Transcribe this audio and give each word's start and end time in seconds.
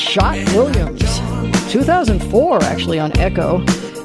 Shot 0.00 0.36
Williams. 0.54 1.02
2004, 1.70 2.62
actually, 2.64 2.98
on 2.98 3.16
Echo. 3.18 3.58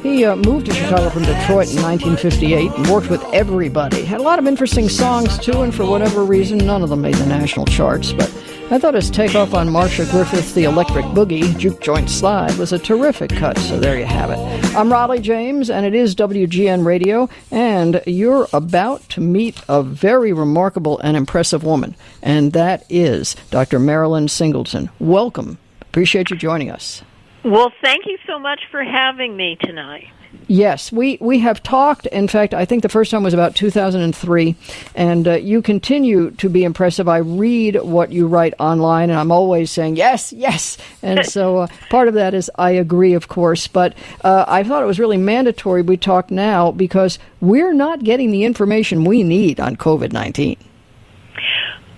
He 0.04 0.26
uh, 0.26 0.36
moved 0.36 0.68
to 0.68 0.74
Chicago 0.74 1.10
from 1.10 1.24
Detroit 1.24 1.74
in 1.74 1.82
1958 1.82 2.70
and 2.70 2.88
worked 2.90 3.10
with 3.10 3.24
everybody. 3.34 4.04
Had 4.04 4.20
a 4.20 4.23
lot 4.23 4.38
of 4.38 4.46
interesting 4.46 4.90
songs, 4.90 5.40
too, 5.40 5.62
and 5.62 5.73
for 5.73 5.86
whatever 5.86 6.23
reason, 6.26 6.58
none 6.60 6.84
of 6.84 6.90
them 6.90 7.02
made 7.02 7.16
the 7.16 7.26
national 7.26 7.66
charts. 7.66 8.12
But 8.12 8.28
I 8.70 8.78
thought 8.78 8.94
his 8.94 9.10
takeoff 9.10 9.54
on 9.54 9.72
Marcia 9.72 10.06
Griffiths' 10.12 10.52
The 10.52 10.66
Electric 10.66 11.06
Boogie, 11.06 11.58
Juke 11.58 11.80
Joint 11.82 12.10
Slide, 12.10 12.56
was 12.58 12.73
a 12.73 12.78
terrific 12.78 13.30
cut, 13.32 13.58
so 13.58 13.80
there 13.80 13.98
you 13.98 14.06
have 14.06 14.32
it. 14.32 14.38
I'm 14.76 14.90
Rollye 14.90 15.22
James, 15.22 15.70
and 15.70 15.86
it 15.86 15.96
is 15.96 16.14
WGN 16.14 16.86
Radio, 16.86 17.30
and 17.52 18.04
you're 18.06 18.48
about 18.52 19.08
to 19.10 19.22
meet 19.22 19.62
a 19.70 19.82
very 19.82 20.34
remarkable 20.34 21.00
and 21.00 21.16
impressive 21.16 21.64
woman, 21.64 21.96
and 22.22 22.52
that 22.52 22.86
is 22.90 23.36
Dr. 23.50 23.80
Marilyn 23.80 24.28
Singleton. 24.28 24.90
Welcome. 25.00 25.58
Appreciate 25.96 26.30
you 26.30 26.36
joining 26.36 26.72
us. 26.72 27.04
Well, 27.46 27.72
thank 27.82 28.06
you 28.06 28.18
so 28.28 28.38
much 28.38 28.60
for 28.70 28.84
having 28.84 29.38
me 29.38 29.56
tonight. 29.62 30.10
Yes, 30.46 30.92
we, 30.92 31.18
we 31.22 31.40
have 31.40 31.64
talked. 31.64 32.06
In 32.08 32.28
fact, 32.28 32.54
I 32.54 32.66
think 32.66 32.83
the 32.83 32.89
first 32.89 33.11
time 33.11 33.23
was 33.23 33.33
about 33.33 33.56
2003, 33.56 34.58
and 34.94 35.26
uh, 35.26 35.36
you 35.36 35.61
continue 35.61 36.32
to 36.32 36.50
be 36.50 36.66
impressive. 36.66 37.08
I 37.08 37.20
read 37.20 37.78
what 37.82 38.11
you 38.11 38.28
write 38.28 38.55
online, 38.60 39.10
and 39.10 39.17
I'm 39.17 39.32
always 39.32 39.72
saying, 39.72 39.95
yes, 39.95 40.34
yes. 40.34 40.78
And 41.02 41.26
so 41.26 41.60
uh, 41.60 41.67
part 41.89 42.10
of 42.10 42.16
that 42.16 42.34
is 42.34 42.52
I 42.55 42.72
agree, 42.72 43.14
of 43.14 43.30
course, 43.30 43.70
but 43.70 43.95
uh, 44.22 44.44
I 44.50 44.66
thought 44.66 44.84
it 44.84 44.88
was 44.88 45.00
really 45.00 45.16
mandatory 45.16 45.82
we 45.82 45.95
talk 45.95 46.30
now 46.30 46.73
because 46.73 47.20
we're 47.39 47.73
not 47.73 48.04
getting 48.04 48.32
the 48.32 48.44
information 48.44 49.05
we 49.05 49.23
need 49.23 49.61
on 49.61 49.78
COVID 49.78 50.11
19. 50.11 50.58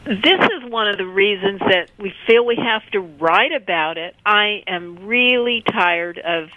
This 0.07 0.39
is 0.39 0.71
one 0.71 0.87
of 0.87 0.97
the 0.97 1.05
reasons 1.05 1.59
that 1.59 1.91
we 1.99 2.13
feel 2.25 2.45
we 2.45 2.55
have 2.55 2.89
to 2.91 3.01
write 3.01 3.51
about 3.51 3.97
it. 3.97 4.15
I 4.25 4.63
am 4.65 5.05
really 5.05 5.61
tired 5.69 6.17
of 6.17 6.47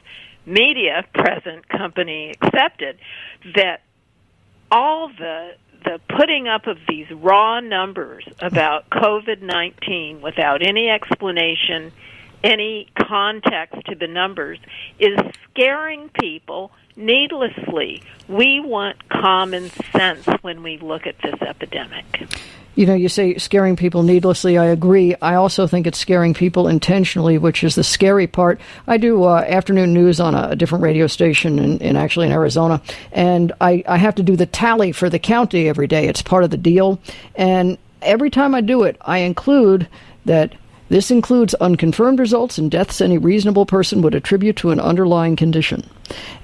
media, 0.47 1.05
present 1.12 1.69
company 1.69 2.33
accepted, 2.41 2.99
that 3.56 3.83
all 4.71 5.09
the 5.09 5.55
the 5.83 5.99
putting 6.16 6.47
up 6.47 6.69
of 6.69 6.77
these 6.88 7.11
raw 7.11 7.59
numbers 7.59 8.25
about 8.38 8.88
COVID 8.88 9.43
19 9.43 10.21
without 10.21 10.65
any 10.65 10.88
explanation, 10.88 11.91
any 12.44 12.87
context 12.97 13.84
to 13.87 13.97
the 13.97 14.06
numbers, 14.06 14.61
is 15.00 15.19
scaring 15.50 16.09
people 16.11 16.71
needlessly. 16.97 18.03
We 18.28 18.61
want 18.61 19.09
common 19.09 19.71
sense 19.93 20.27
when 20.43 20.62
we 20.62 20.78
look 20.78 21.06
at 21.06 21.17
this 21.23 21.41
epidemic. 21.43 22.28
You 22.77 22.87
know, 22.87 22.95
you 22.95 23.09
say 23.09 23.37
scaring 23.37 23.77
people 23.77 24.05
needlessly. 24.05 24.56
I 24.56 24.67
agree. 24.67 25.15
I 25.21 25.34
also 25.34 25.67
think 25.67 25.87
it's 25.87 25.99
scaring 25.99 26.34
people 26.34 26.69
intentionally, 26.69 27.37
which 27.37 27.65
is 27.65 27.75
the 27.75 27.84
scary 27.84 28.27
part. 28.27 28.61
I 28.87 28.97
do 28.97 29.25
uh, 29.25 29.45
afternoon 29.47 29.93
news 29.93 30.21
on 30.21 30.34
a, 30.34 30.50
a 30.50 30.56
different 30.56 30.84
radio 30.84 31.06
station, 31.06 31.59
in, 31.59 31.79
in 31.79 31.97
actually 31.97 32.27
in 32.27 32.33
Arizona, 32.33 32.81
and 33.12 33.53
I, 33.61 33.83
I 33.89 33.99
have 33.99 34.15
to 34.15 34.23
do 34.23 34.37
the 34.37 34.47
tally 34.47 34.93
for 34.93 35.11
the 35.11 35.19
county 35.19 35.69
every 35.69 35.89
day. 35.89 36.06
It's 36.06 36.23
part 36.23 36.45
of 36.45 36.50
the 36.50 36.56
deal, 36.56 37.00
and 37.34 37.77
every 38.03 38.31
time 38.31 38.55
I 38.55 38.61
do 38.61 38.84
it, 38.84 38.97
I 39.00 39.19
include 39.19 39.89
that 40.25 40.55
this 40.91 41.11
includes 41.11 41.55
unconfirmed 41.55 42.19
results 42.19 42.59
and 42.59 42.71
deaths 42.71 43.01
any 43.01 43.17
reasonable 43.17 43.65
person 43.65 44.03
would 44.03 44.15
attribute 44.15 44.56
to 44.56 44.71
an 44.71 44.81
underlying 44.81 45.37
condition. 45.37 45.89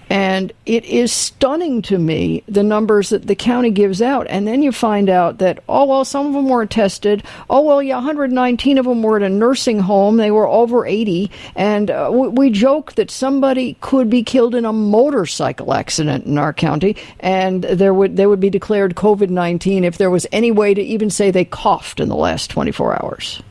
And 0.08 0.52
it 0.66 0.84
is 0.84 1.12
stunning 1.12 1.82
to 1.82 1.98
me 1.98 2.44
the 2.46 2.62
numbers 2.62 3.08
that 3.08 3.26
the 3.26 3.34
county 3.34 3.70
gives 3.70 4.00
out. 4.00 4.28
And 4.30 4.46
then 4.46 4.62
you 4.62 4.70
find 4.70 5.10
out 5.10 5.38
that, 5.38 5.64
oh, 5.68 5.84
well, 5.86 6.04
some 6.04 6.28
of 6.28 6.32
them 6.32 6.48
weren't 6.48 6.70
tested. 6.70 7.24
Oh, 7.50 7.62
well, 7.62 7.82
yeah, 7.82 7.96
119 7.96 8.78
of 8.78 8.84
them 8.84 9.02
were 9.02 9.16
at 9.16 9.24
a 9.24 9.28
nursing 9.28 9.80
home. 9.80 10.16
They 10.16 10.30
were 10.30 10.46
over 10.46 10.86
80. 10.86 11.28
And 11.56 11.90
uh, 11.90 12.10
we, 12.12 12.28
we 12.28 12.50
joke 12.50 12.92
that 12.92 13.10
somebody 13.10 13.76
could 13.80 14.08
be 14.08 14.22
killed 14.22 14.54
in 14.54 14.64
a 14.64 14.72
motorcycle 14.72 15.74
accident 15.74 16.26
in 16.26 16.38
our 16.38 16.52
county. 16.52 16.96
And 17.18 17.64
there 17.64 17.92
would, 17.92 18.16
they 18.16 18.26
would 18.26 18.40
be 18.40 18.50
declared 18.50 18.94
COVID 18.94 19.30
19 19.30 19.82
if 19.82 19.98
there 19.98 20.10
was 20.10 20.24
any 20.30 20.52
way 20.52 20.72
to 20.72 20.80
even 20.80 21.10
say 21.10 21.32
they 21.32 21.44
coughed 21.44 21.98
in 21.98 22.08
the 22.08 22.14
last 22.14 22.48
24 22.50 23.04
hours. 23.04 23.42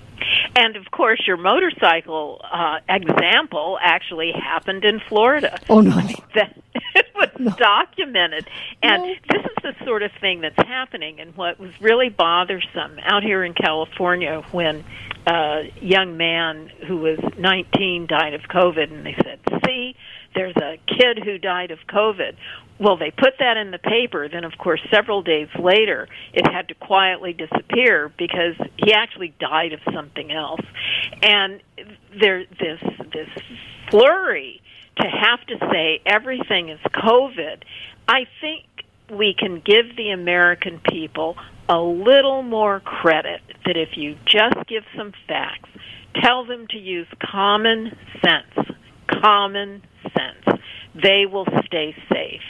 And 0.56 0.78
of 0.78 0.90
course, 0.90 1.22
your 1.28 1.38
motorcycle 1.38 2.42
uh, 2.50 2.80
example 2.88 3.78
actually 3.82 4.32
happened 4.32 4.86
in 4.86 5.02
Florida. 5.08 5.60
Oh, 5.70 5.82
no. 5.82 5.96
That 6.36 6.58
it 6.96 7.06
was 7.16 7.56
documented. 7.56 8.50
And 8.84 9.04
this 9.30 9.42
is 9.42 9.56
the 9.64 9.86
sort 9.86 10.04
of 10.04 10.12
thing 10.20 10.42
that's 10.42 10.58
happening. 10.58 11.22
And 11.22 11.36
what 11.38 11.60
was 11.60 11.72
really 11.80 12.10
bothersome 12.10 13.00
out 13.04 13.24
here 13.24 13.44
in 13.44 13.54
California 13.54 14.44
when 14.52 14.84
a 15.26 15.72
young 15.82 16.18
man 16.18 16.70
who 16.88 16.98
was 16.98 17.20
19 17.38 18.08
died 18.08 18.34
of 18.34 18.42
COVID, 18.42 18.92
and 18.92 19.06
they 19.06 19.16
said, 19.24 19.40
see, 19.66 19.96
there's 20.36 20.56
a 20.58 20.78
kid 20.88 21.24
who 21.24 21.38
died 21.38 21.72
of 21.72 21.80
COVID. 21.88 22.36
Well, 22.80 22.98
they 22.98 23.12
put 23.12 23.36
that 23.40 23.56
in 23.56 23.72
the 23.72 23.78
paper. 23.78 24.28
Then, 24.28 24.44
of 24.44 24.58
course, 24.58 24.82
several 24.94 25.22
days 25.22 25.48
later, 25.58 26.08
it 26.34 26.46
had 26.52 26.68
to 26.68 26.74
quietly 26.76 27.32
disappear 27.32 28.12
because 28.18 28.56
he 28.78 28.94
actually 28.94 29.34
died 29.40 29.72
of 29.72 29.80
something 29.94 30.32
else. 30.32 30.62
And 31.22 31.62
there, 32.20 32.46
this 32.46 32.82
this 33.14 33.30
flurry 33.90 34.62
to 34.98 35.08
have 35.08 35.46
to 35.48 35.58
say 35.72 36.02
everything 36.06 36.70
is 36.70 36.80
COVID. 36.94 37.64
I 38.08 38.26
think 38.42 38.66
we 39.10 39.36
can 39.38 39.62
give 39.66 39.96
the 39.96 40.12
American 40.12 40.80
people 40.80 41.36
a 41.70 41.80
little 41.80 42.44
more 42.44 42.80
credit 42.82 43.42
that 43.66 43.78
if 43.78 43.90
you 43.96 44.18
just 44.26 44.68
give 44.68 44.84
some 44.98 45.14
facts, 45.28 45.70
tell 46.22 46.46
them 46.46 46.68
to 46.72 46.78
use 46.78 47.08
common 47.20 47.98
sense, 48.24 48.70
common 49.22 49.82
sense, 50.04 50.60
they 50.94 51.26
will 51.26 51.48
stay 51.66 51.96
safe 52.12 52.42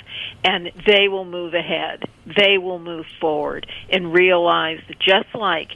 and 0.45 0.71
they 0.86 1.07
will 1.07 1.25
move 1.25 1.56
ahead. 1.56 2.03
They 2.25 2.59
will 2.59 2.80
move 2.80 3.07
forward 3.19 3.65
and 3.89 4.13
realize 4.13 4.80
that 4.88 5.00
just 5.00 5.33
like 5.33 5.71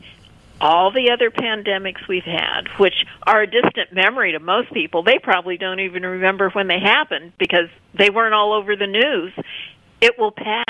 all 0.62 0.92
the 0.92 1.10
other 1.12 1.32
pandemics 1.32 2.08
we've 2.08 2.24
had, 2.24 2.68
which 2.78 3.06
are 3.26 3.42
a 3.42 3.48
distant 3.48 3.94
memory 3.94 4.34
to 4.34 4.40
most 4.40 4.72
people, 4.72 5.02
they 5.02 5.18
probably 5.18 5.58
don't 5.58 5.80
even 5.80 6.04
remember 6.04 6.50
when 6.52 6.68
they 6.68 6.80
happened 6.80 7.34
because 7.40 7.70
they 7.96 8.12
weren't 8.12 8.36
all 8.36 8.54
over 8.54 8.76
the 8.76 8.88
news. 8.88 9.34
It 10.02 10.20
will 10.20 10.32
pass. 10.32 10.66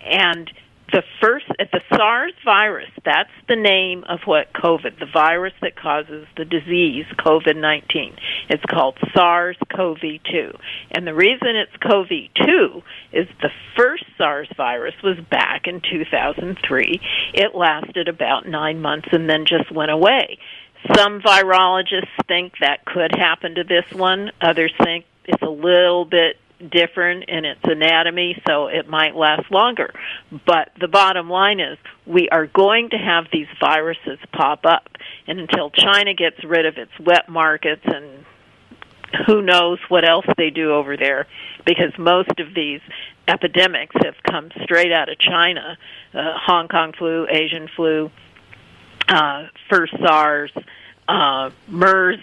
And 0.00 0.50
the 0.92 1.02
first 1.20 1.46
the 1.58 1.80
SARS 1.94 2.32
virus. 2.44 2.90
That's 3.04 3.30
the 3.48 3.56
name 3.56 4.04
of 4.08 4.20
what 4.26 4.52
COVID, 4.52 4.98
the 4.98 5.06
virus 5.12 5.52
that 5.60 5.76
causes 5.76 6.26
the 6.36 6.44
disease 6.44 7.06
COVID 7.18 7.56
nineteen. 7.56 8.14
It's 8.48 8.64
called 8.64 8.98
SARS-CoV-2, 9.14 10.58
and 10.92 11.06
the 11.06 11.14
reason 11.14 11.56
it's 11.56 11.76
CoV-2 11.82 12.82
is 13.12 13.26
the 13.40 13.50
first 13.76 14.04
SARS 14.18 14.48
virus 14.56 14.94
was 15.02 15.18
back 15.30 15.66
in 15.66 15.80
2003. 15.80 17.00
It 17.32 17.54
lasted 17.54 18.08
about 18.08 18.46
nine 18.46 18.80
months 18.80 19.08
and 19.12 19.28
then 19.28 19.46
just 19.46 19.72
went 19.72 19.90
away. 19.90 20.38
Some 20.94 21.20
virologists 21.20 22.08
think 22.28 22.54
that 22.60 22.84
could 22.84 23.12
happen 23.16 23.54
to 23.54 23.64
this 23.64 23.90
one. 23.92 24.30
Others 24.42 24.72
think 24.82 25.06
it's 25.24 25.42
a 25.42 25.48
little 25.48 26.04
bit 26.04 26.36
different 26.58 27.24
in 27.28 27.44
its 27.44 27.60
anatomy, 27.64 28.40
so 28.46 28.66
it 28.66 28.88
might 28.88 29.14
last 29.14 29.50
longer. 29.50 29.92
But 30.46 30.70
the 30.80 30.88
bottom 30.88 31.28
line 31.28 31.60
is 31.60 31.78
we 32.06 32.28
are 32.30 32.46
going 32.46 32.90
to 32.90 32.96
have 32.96 33.26
these 33.32 33.48
viruses 33.60 34.18
pop 34.32 34.64
up. 34.64 34.88
And 35.26 35.40
until 35.40 35.70
China 35.70 36.14
gets 36.14 36.42
rid 36.44 36.66
of 36.66 36.76
its 36.76 36.92
wet 36.98 37.28
markets 37.28 37.82
and 37.84 38.24
who 39.26 39.42
knows 39.42 39.78
what 39.88 40.08
else 40.08 40.26
they 40.36 40.50
do 40.50 40.72
over 40.72 40.96
there, 40.96 41.26
because 41.64 41.96
most 41.98 42.30
of 42.38 42.54
these 42.54 42.80
epidemics 43.28 43.94
have 44.04 44.14
come 44.28 44.50
straight 44.64 44.92
out 44.92 45.08
of 45.08 45.18
China 45.18 45.78
uh, 46.12 46.32
Hong 46.36 46.68
Kong 46.68 46.92
flu, 46.98 47.26
Asian 47.30 47.68
flu, 47.76 48.10
uh, 49.08 49.46
first 49.70 49.94
SARS, 50.04 50.50
uh, 51.08 51.50
MERS 51.68 52.18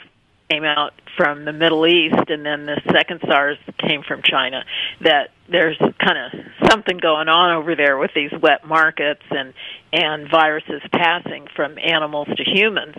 came 0.52 0.64
out 0.64 0.94
from 1.18 1.46
the 1.46 1.54
Middle 1.54 1.86
East, 1.88 2.30
and 2.30 2.46
then 2.46 2.66
the 2.66 2.82
second 2.92 3.22
SARS 3.28 3.58
came 3.78 4.04
from 4.04 4.22
China. 4.24 4.64
That 5.02 5.30
there's 5.50 5.78
kind 5.78 6.18
of 6.18 6.70
something 6.70 6.98
going 6.98 7.28
on 7.28 7.56
over 7.56 7.76
there 7.76 7.98
with 7.98 8.12
these 8.14 8.32
wet 8.42 8.68
markets 8.68 9.24
and 9.30 9.54
and 9.94 10.30
viruses 10.30 10.82
passing 10.92 11.48
from 11.56 11.78
animals 11.78 12.28
to 12.36 12.44
humans. 12.44 12.96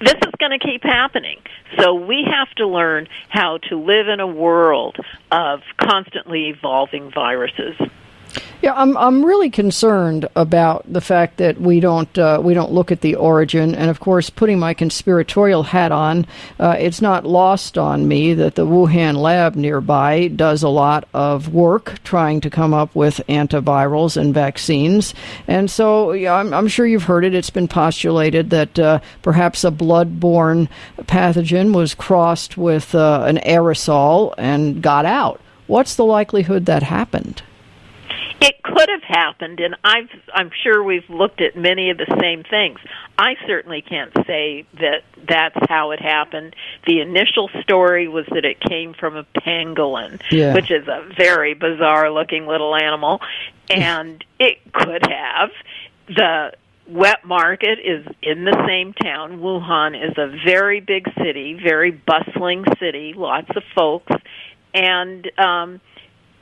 This 0.00 0.14
is 0.14 0.34
going 0.38 0.58
to 0.58 0.64
keep 0.64 0.82
happening. 0.82 1.38
So 1.78 1.94
we 1.94 2.26
have 2.28 2.50
to 2.56 2.66
learn 2.66 3.06
how 3.28 3.58
to 3.68 3.78
live 3.78 4.08
in 4.08 4.18
a 4.18 4.26
world 4.26 4.96
of 5.30 5.60
constantly 5.80 6.48
evolving 6.48 7.12
viruses. 7.12 7.76
Yeah, 8.62 8.74
I'm 8.76 8.96
I'm 8.96 9.24
really 9.24 9.50
concerned 9.50 10.28
about 10.36 10.84
the 10.86 11.00
fact 11.00 11.38
that 11.38 11.60
we 11.60 11.80
don't 11.80 12.16
uh, 12.16 12.40
we 12.40 12.54
don't 12.54 12.70
look 12.70 12.92
at 12.92 13.00
the 13.00 13.16
origin, 13.16 13.74
and 13.74 13.90
of 13.90 13.98
course, 13.98 14.30
putting 14.30 14.60
my 14.60 14.72
conspiratorial 14.72 15.64
hat 15.64 15.90
on, 15.90 16.28
uh, 16.60 16.76
it's 16.78 17.02
not 17.02 17.26
lost 17.26 17.76
on 17.76 18.06
me 18.06 18.34
that 18.34 18.54
the 18.54 18.64
Wuhan 18.64 19.16
lab 19.16 19.56
nearby 19.56 20.28
does 20.28 20.62
a 20.62 20.68
lot 20.68 21.08
of 21.12 21.52
work 21.52 22.00
trying 22.04 22.40
to 22.42 22.50
come 22.50 22.72
up 22.72 22.94
with 22.94 23.20
antivirals 23.28 24.16
and 24.16 24.32
vaccines, 24.32 25.12
and 25.48 25.68
so 25.68 26.12
yeah, 26.12 26.34
I'm, 26.34 26.54
I'm 26.54 26.68
sure 26.68 26.86
you've 26.86 27.02
heard 27.02 27.24
it. 27.24 27.34
It's 27.34 27.50
been 27.50 27.66
postulated 27.66 28.50
that 28.50 28.78
uh, 28.78 29.00
perhaps 29.22 29.64
a 29.64 29.72
blood-borne 29.72 30.68
pathogen 31.00 31.74
was 31.74 31.96
crossed 31.96 32.56
with 32.56 32.94
uh, 32.94 33.24
an 33.26 33.38
aerosol 33.38 34.34
and 34.38 34.80
got 34.80 35.04
out. 35.04 35.40
What's 35.66 35.96
the 35.96 36.04
likelihood 36.04 36.66
that 36.66 36.84
happened? 36.84 37.42
It 38.42 38.60
could 38.62 38.88
have 38.88 39.02
happened, 39.04 39.60
and 39.60 39.76
I've, 39.84 40.08
I'm 40.34 40.50
sure 40.64 40.82
we've 40.82 41.08
looked 41.08 41.40
at 41.40 41.56
many 41.56 41.90
of 41.90 41.98
the 41.98 42.16
same 42.20 42.42
things. 42.42 42.80
I 43.16 43.36
certainly 43.46 43.82
can't 43.82 44.12
say 44.26 44.66
that 44.80 45.04
that's 45.28 45.56
how 45.68 45.92
it 45.92 46.00
happened. 46.00 46.56
The 46.84 47.00
initial 47.00 47.48
story 47.62 48.08
was 48.08 48.26
that 48.32 48.44
it 48.44 48.58
came 48.58 48.94
from 48.94 49.16
a 49.16 49.24
pangolin, 49.24 50.20
Yeah. 50.30 50.54
which 50.54 50.72
is 50.72 50.88
a 50.88 51.08
very 51.16 51.54
bizarre 51.54 52.10
looking 52.10 52.46
little 52.48 52.74
animal, 52.74 53.20
and 53.70 54.24
it 54.40 54.58
could 54.72 55.06
have. 55.08 55.50
The 56.08 56.52
wet 56.88 57.24
market 57.24 57.78
is 57.78 58.04
in 58.22 58.44
the 58.44 58.64
same 58.66 58.92
town. 58.92 59.38
Wuhan 59.38 59.94
is 59.94 60.18
a 60.18 60.36
very 60.44 60.80
big 60.80 61.06
city, 61.16 61.54
very 61.54 61.92
bustling 61.92 62.64
city, 62.80 63.14
lots 63.16 63.50
of 63.54 63.62
folks, 63.74 64.12
and 64.74 65.30
um, 65.38 65.80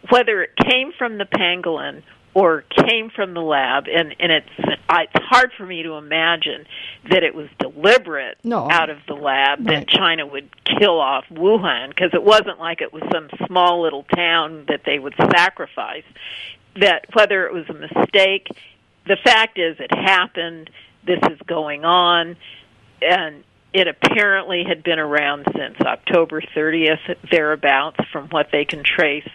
whether 0.08 0.42
it 0.42 0.50
came 0.56 0.92
from 0.96 1.18
the 1.18 1.24
pangolin 1.24 2.02
or 2.32 2.62
came 2.62 3.10
from 3.10 3.34
the 3.34 3.40
lab, 3.40 3.84
and 3.92 4.14
and 4.20 4.30
it's 4.32 4.48
it's 4.58 5.24
hard 5.26 5.52
for 5.56 5.66
me 5.66 5.82
to 5.82 5.92
imagine 5.94 6.64
that 7.10 7.22
it 7.22 7.34
was 7.34 7.48
deliberate 7.58 8.38
No. 8.44 8.68
out 8.70 8.88
of 8.90 8.98
the 9.06 9.14
lab 9.14 9.60
Right. 9.66 9.86
that 9.86 9.88
China 9.88 10.26
would 10.26 10.48
kill 10.64 11.00
off 11.00 11.24
Wuhan 11.30 11.88
because 11.88 12.10
it 12.14 12.22
wasn't 12.22 12.58
like 12.58 12.80
it 12.80 12.92
was 12.92 13.02
some 13.12 13.28
small 13.46 13.82
little 13.82 14.04
town 14.14 14.64
that 14.68 14.82
they 14.84 14.98
would 14.98 15.14
sacrifice. 15.16 16.04
That 16.76 17.06
whether 17.12 17.46
it 17.46 17.52
was 17.52 17.68
a 17.68 17.72
mistake, 17.74 18.46
the 19.06 19.16
fact 19.16 19.58
is 19.58 19.76
it 19.80 19.92
happened. 19.92 20.70
This 21.04 21.20
is 21.30 21.38
going 21.46 21.84
on, 21.84 22.36
and 23.02 23.42
it 23.72 23.88
apparently 23.88 24.64
had 24.68 24.82
been 24.82 24.98
around 24.98 25.46
since 25.56 25.76
October 25.80 26.40
30th, 26.40 27.16
thereabouts, 27.30 27.98
from 28.12 28.28
what 28.28 28.48
they 28.52 28.64
can 28.64 28.82
trace, 28.84 29.28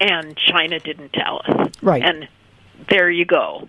and 0.00 0.36
China 0.36 0.78
didn't 0.78 1.12
tell 1.12 1.42
us. 1.46 1.72
Right. 1.82 2.02
And 2.02 2.28
there 2.88 3.10
you 3.10 3.24
go. 3.24 3.68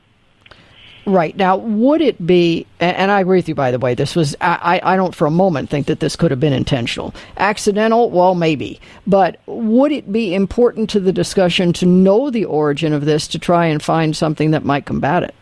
Right 1.06 1.36
now, 1.36 1.58
would 1.58 2.02
it 2.02 2.24
be? 2.28 2.68
And 2.80 3.10
I 3.10 3.22
agree 3.22 3.40
with 3.40 3.50
you. 3.50 3.56
By 3.56 3.72
the 3.72 3.80
way, 3.80 3.96
this 3.96 4.16
was. 4.16 4.36
I 4.42 4.80
I 4.84 4.96
don't 4.96 5.16
for 5.16 5.26
a 5.26 5.32
moment 5.32 5.70
think 5.70 5.88
that 5.88 6.02
this 6.02 6.16
could 6.16 6.30
have 6.30 6.40
been 6.40 6.54
intentional. 6.54 7.16
Accidental, 7.38 8.12
well, 8.12 8.36
maybe. 8.36 8.80
But 9.08 9.40
would 9.48 9.92
it 9.92 10.12
be 10.12 10.36
important 10.36 10.90
to 10.92 11.00
the 11.00 11.14
discussion 11.14 11.74
to 11.74 11.86
know 11.86 12.30
the 12.30 12.46
origin 12.46 12.94
of 12.94 13.06
this 13.06 13.28
to 13.30 13.40
try 13.40 13.66
and 13.66 13.82
find 13.82 14.16
something 14.16 14.52
that 14.52 14.66
might 14.66 14.86
combat 14.86 15.24
it? 15.24 15.36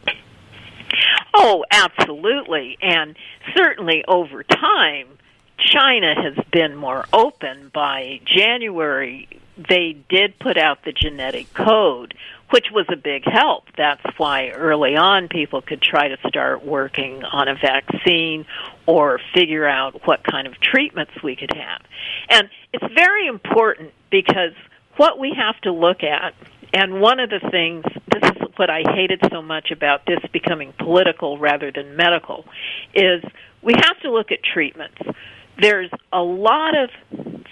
Oh, 1.33 1.65
absolutely. 1.71 2.77
And 2.81 3.17
certainly 3.55 4.05
over 4.07 4.43
time, 4.43 5.07
China 5.57 6.13
has 6.15 6.35
been 6.51 6.75
more 6.75 7.05
open. 7.11 7.71
By 7.73 8.21
January, 8.25 9.27
they 9.57 9.97
did 10.09 10.37
put 10.39 10.57
out 10.57 10.85
the 10.85 10.91
genetic 10.91 11.53
code, 11.53 12.13
which 12.51 12.67
was 12.71 12.85
a 12.89 12.95
big 12.95 13.23
help. 13.25 13.65
That's 13.75 14.03
why 14.17 14.49
early 14.49 14.95
on 14.95 15.27
people 15.27 15.61
could 15.61 15.81
try 15.81 16.09
to 16.09 16.17
start 16.27 16.65
working 16.65 17.23
on 17.23 17.47
a 17.47 17.55
vaccine 17.55 18.45
or 18.85 19.19
figure 19.33 19.67
out 19.67 20.05
what 20.07 20.23
kind 20.23 20.47
of 20.47 20.59
treatments 20.61 21.11
we 21.23 21.35
could 21.35 21.53
have. 21.53 21.81
And 22.29 22.49
it's 22.71 22.93
very 22.93 23.27
important 23.27 23.91
because 24.09 24.53
what 24.95 25.19
we 25.19 25.33
have 25.35 25.59
to 25.61 25.71
look 25.71 26.03
at 26.03 26.33
and 26.73 27.01
one 27.01 27.19
of 27.19 27.29
the 27.29 27.39
things, 27.49 27.85
this 28.11 28.29
is 28.29 28.37
what 28.57 28.69
I 28.69 28.83
hated 28.93 29.21
so 29.31 29.41
much 29.41 29.71
about 29.71 30.05
this 30.05 30.19
becoming 30.31 30.73
political 30.77 31.37
rather 31.37 31.71
than 31.71 31.95
medical, 31.95 32.45
is 32.93 33.23
we 33.61 33.73
have 33.73 33.99
to 34.01 34.11
look 34.11 34.31
at 34.31 34.43
treatments. 34.43 34.97
There's 35.59 35.89
a 36.13 36.21
lot 36.21 36.77
of 36.77 36.89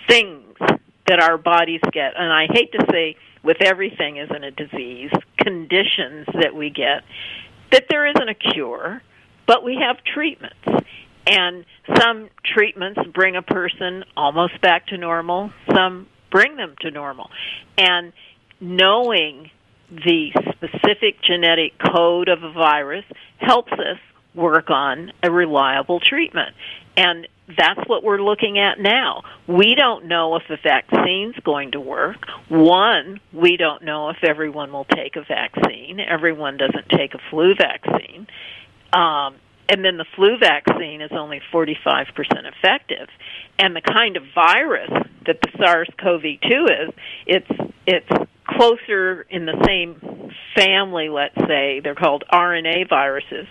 things 0.08 0.58
that 1.08 1.20
our 1.20 1.38
bodies 1.38 1.82
get, 1.92 2.14
and 2.18 2.32
I 2.32 2.48
hate 2.52 2.72
to 2.74 2.86
say 2.92 3.16
with 3.44 3.58
everything 3.62 4.18
isn't 4.18 4.44
a 4.44 4.52
disease, 4.52 5.12
conditions 5.38 6.28
that 6.42 6.56
we 6.56 6.70
get, 6.70 7.04
that 7.72 7.86
there 7.90 8.08
isn't 8.08 8.30
a 8.30 8.34
cure, 8.34 9.02
but 9.48 9.64
we 9.64 9.78
have 9.82 9.98
treatments. 10.04 10.58
And 11.28 11.66
some 12.00 12.30
treatments 12.44 13.00
bring 13.14 13.36
a 13.36 13.42
person 13.42 14.04
almost 14.16 14.62
back 14.62 14.88
to 14.88 14.98
normal, 14.98 15.52
some 15.74 16.08
bring 16.32 16.56
them 16.56 16.76
to 16.82 16.92
normal. 16.92 17.30
And 17.78 18.14
knowing 18.60 19.50
the 19.90 20.32
specific 20.54 21.22
genetic 21.22 21.74
code 21.94 22.30
of 22.30 22.44
a 22.44 22.52
virus 22.52 23.06
helps 23.38 23.72
us 23.74 24.00
work 24.34 24.70
on 24.70 25.12
a 25.24 25.32
reliable 25.32 26.00
treatment. 26.00 26.56
And 26.98 27.28
that's 27.48 27.88
what 27.88 28.04
we're 28.04 28.22
looking 28.22 28.58
at 28.58 28.80
now. 28.80 29.24
We 29.48 29.76
don't 29.76 30.06
know 30.06 30.36
if 30.36 30.44
the 30.50 30.58
vaccine's 30.62 31.36
going 31.44 31.72
to 31.72 31.80
work. 31.80 32.18
One, 32.50 33.20
we 33.32 33.58
don't 33.58 33.84
know 33.84 34.10
if 34.10 34.18
everyone 34.24 34.72
will 34.72 34.86
take 34.86 35.16
a 35.16 35.24
vaccine. 35.24 36.00
Everyone 36.00 36.58
doesn't 36.58 36.90
take 36.90 37.14
a 37.14 37.20
flu 37.30 37.54
vaccine. 37.56 38.28
Um, 38.94 39.36
and 39.68 39.84
then 39.84 39.98
the 39.98 40.06
flu 40.16 40.38
vaccine 40.40 41.02
is 41.02 41.12
only 41.12 41.42
45% 41.52 42.06
effective. 42.18 43.10
And 43.60 43.76
the 43.76 43.82
kind 43.82 44.18
of 44.18 44.24
virus 44.34 44.92
that 45.26 45.40
the 45.42 45.50
SARS-CoV-2 45.58 46.88
is, 46.88 46.94
it's 47.26 47.72
it's 47.88 48.30
closer 48.48 49.22
in 49.30 49.46
the 49.46 49.62
same 49.66 50.32
family, 50.56 51.10
let's 51.10 51.36
say, 51.48 51.82
they're 51.84 51.96
called 51.96 52.24
RNA 52.32 52.90
viruses, 52.90 53.48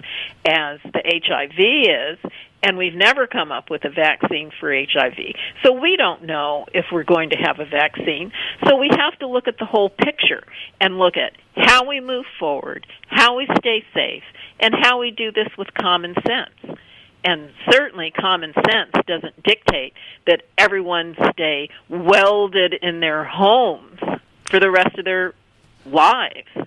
as 0.47 0.79
the 0.85 1.03
HIV 1.05 1.59
is, 1.59 2.33
and 2.63 2.79
we've 2.79 2.95
never 2.95 3.27
come 3.27 3.53
up 3.53 3.71
with 3.71 3.85
a 3.85 3.91
vaccine 3.91 4.51
for 4.59 4.73
HIV. 4.73 5.19
So 5.63 5.73
we 5.73 5.97
don't 5.97 6.25
know 6.25 6.65
if 6.73 6.87
we're 6.91 7.05
going 7.05 7.31
to 7.31 7.37
have 7.37 7.61
a 7.61 7.67
vaccine. 7.67 8.33
So 8.67 8.77
we 8.77 8.89
have 8.91 9.19
to 9.19 9.29
look 9.29 9.47
at 9.49 9.59
the 9.59 9.67
whole 9.67 9.91
picture 9.91 10.43
and 10.81 10.99
look 10.99 11.15
at 11.17 11.33
how 11.57 11.87
we 11.87 12.01
move 12.01 12.25
forward, 12.39 12.87
how 13.09 13.37
we 13.37 13.47
stay 13.59 13.85
safe, 13.93 14.23
and 14.61 14.75
how 14.81 14.99
we 14.99 15.11
do 15.11 15.31
this 15.31 15.49
with 15.59 15.69
common 15.75 16.15
sense. 16.27 16.79
And 17.23 17.51
certainly 17.71 18.13
common 18.19 18.53
sense 18.55 18.93
doesn't 19.07 19.43
dictate 19.43 19.95
that 20.27 20.43
everyone 20.57 21.17
stay 21.33 21.69
welded 21.89 22.75
in 22.81 23.01
their 23.01 23.25
homes 23.25 23.99
for 24.51 24.61
the 24.61 24.71
rest 24.71 24.99
of 24.99 25.05
their 25.05 25.35
lives. 25.87 26.49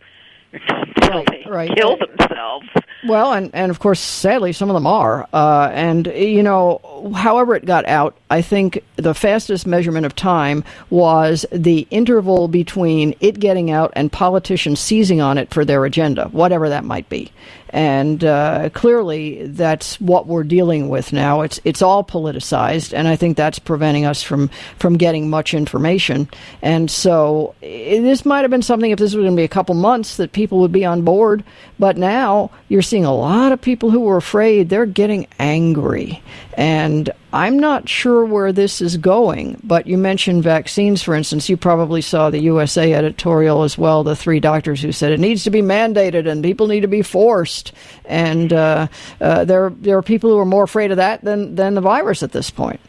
until 0.54 1.24
Right, 1.24 1.28
they 1.46 1.50
right. 1.50 1.76
kill 1.76 1.98
themselves. 1.98 2.68
Well, 3.06 3.34
and, 3.34 3.52
and 3.54 3.70
of 3.70 3.80
course, 3.80 4.00
sadly, 4.00 4.54
some 4.54 4.70
of 4.70 4.74
them 4.76 4.88
are. 4.88 5.28
Uh, 5.34 5.70
and, 5.74 6.08
you 6.08 6.42
know, 6.42 7.12
however 7.16 7.56
it 7.56 7.66
got 7.66 7.86
out, 7.86 8.16
I 8.30 8.42
think 8.42 8.84
the 8.98 9.13
fastest 9.13 9.66
measurement 9.66 10.06
of 10.06 10.16
time 10.16 10.63
was 10.89 11.46
the 11.51 11.88
interval 11.89 12.48
between 12.48 13.16
it 13.20 13.39
getting 13.39 13.72
out 13.72 13.94
and 13.96 14.12
politicians 14.12 14.80
seizing 14.80 15.22
on 15.22 15.38
it 15.38 15.54
for 15.54 15.63
their 15.63 15.86
agenda, 15.86 16.27
whatever 16.30 16.70
that 16.70 16.84
might 16.84 17.08
be. 17.08 17.32
And 17.70 18.24
uh, 18.24 18.70
clearly, 18.74 19.46
that's 19.48 20.00
what 20.00 20.25
we're 20.25 20.44
dealing 20.44 20.88
with 20.89 21.12
now. 21.12 21.42
It's 21.42 21.60
it's 21.66 21.82
all 21.82 22.04
politicized, 22.04 22.94
and 22.94 23.08
I 23.08 23.18
think 23.18 23.36
that's 23.36 23.60
preventing 23.60 24.06
us 24.06 24.24
from 24.24 24.50
from 24.80 24.98
getting 24.98 25.30
much 25.30 25.54
information. 25.54 26.30
And 26.62 26.89
so, 26.89 27.56
i 27.62 28.00
this 28.01 28.25
might 28.25 28.42
have 28.42 28.51
been 28.51 28.62
something 28.62 28.92
if 28.92 29.00
this 29.00 29.13
was 29.13 29.24
going 29.24 29.36
to 29.36 29.39
be 29.39 29.44
a 29.44 29.50
couple 29.50 29.75
months 29.75 30.18
that 30.18 30.32
people 30.32 30.60
would 30.60 30.72
be 30.72 30.86
on 30.86 31.01
board. 31.01 31.44
But 31.77 31.98
now 31.98 32.51
you're 32.70 32.82
seeing 32.82 33.06
a 33.06 33.13
lot 33.13 33.51
of 33.51 33.60
people 33.60 33.92
who 33.92 34.00
were 34.00 34.18
afraid. 34.18 34.70
They're 34.70 34.86
getting 34.86 35.27
angry, 35.38 36.24
and 36.54 37.10
I'm 37.34 37.60
not 37.60 37.90
sure 37.90 38.24
where 38.24 38.54
this 38.54 38.80
is 38.82 38.96
going. 38.96 39.60
But 39.64 39.86
you 39.86 39.98
mentioned 39.98 40.44
vaccines, 40.44 41.04
for 41.04 41.14
instance. 41.14 41.50
You 41.50 41.58
probably 41.58 42.02
saw 42.02 42.30
the 42.30 42.40
USA 42.40 42.94
editorial 42.94 43.64
as 43.64 43.78
well. 43.78 44.04
The 44.04 44.16
three 44.16 44.40
doctors 44.40 44.82
who 44.82 44.92
said 44.92 45.12
it 45.12 45.20
needs 45.20 45.44
to 45.44 45.50
be 45.50 45.62
mandated 45.62 46.28
and 46.30 46.42
people 46.42 46.68
need 46.68 46.82
to 46.82 46.88
be 46.88 47.02
forced. 47.02 47.74
And 48.06 48.54
uh, 48.54 48.88
uh, 49.20 49.46
there, 49.46 49.70
there 49.72 49.98
are 49.98 50.04
people 50.04 50.30
who 50.30 50.38
are 50.40 50.46
more 50.46 50.64
afraid 50.64 50.92
of 50.92 50.98
that 50.98 51.24
than 51.24 51.56
than 51.56 51.74
the 51.74 51.82
virus 51.82 52.24
at 52.24 52.32
this 52.32 52.50
point. 52.50 52.80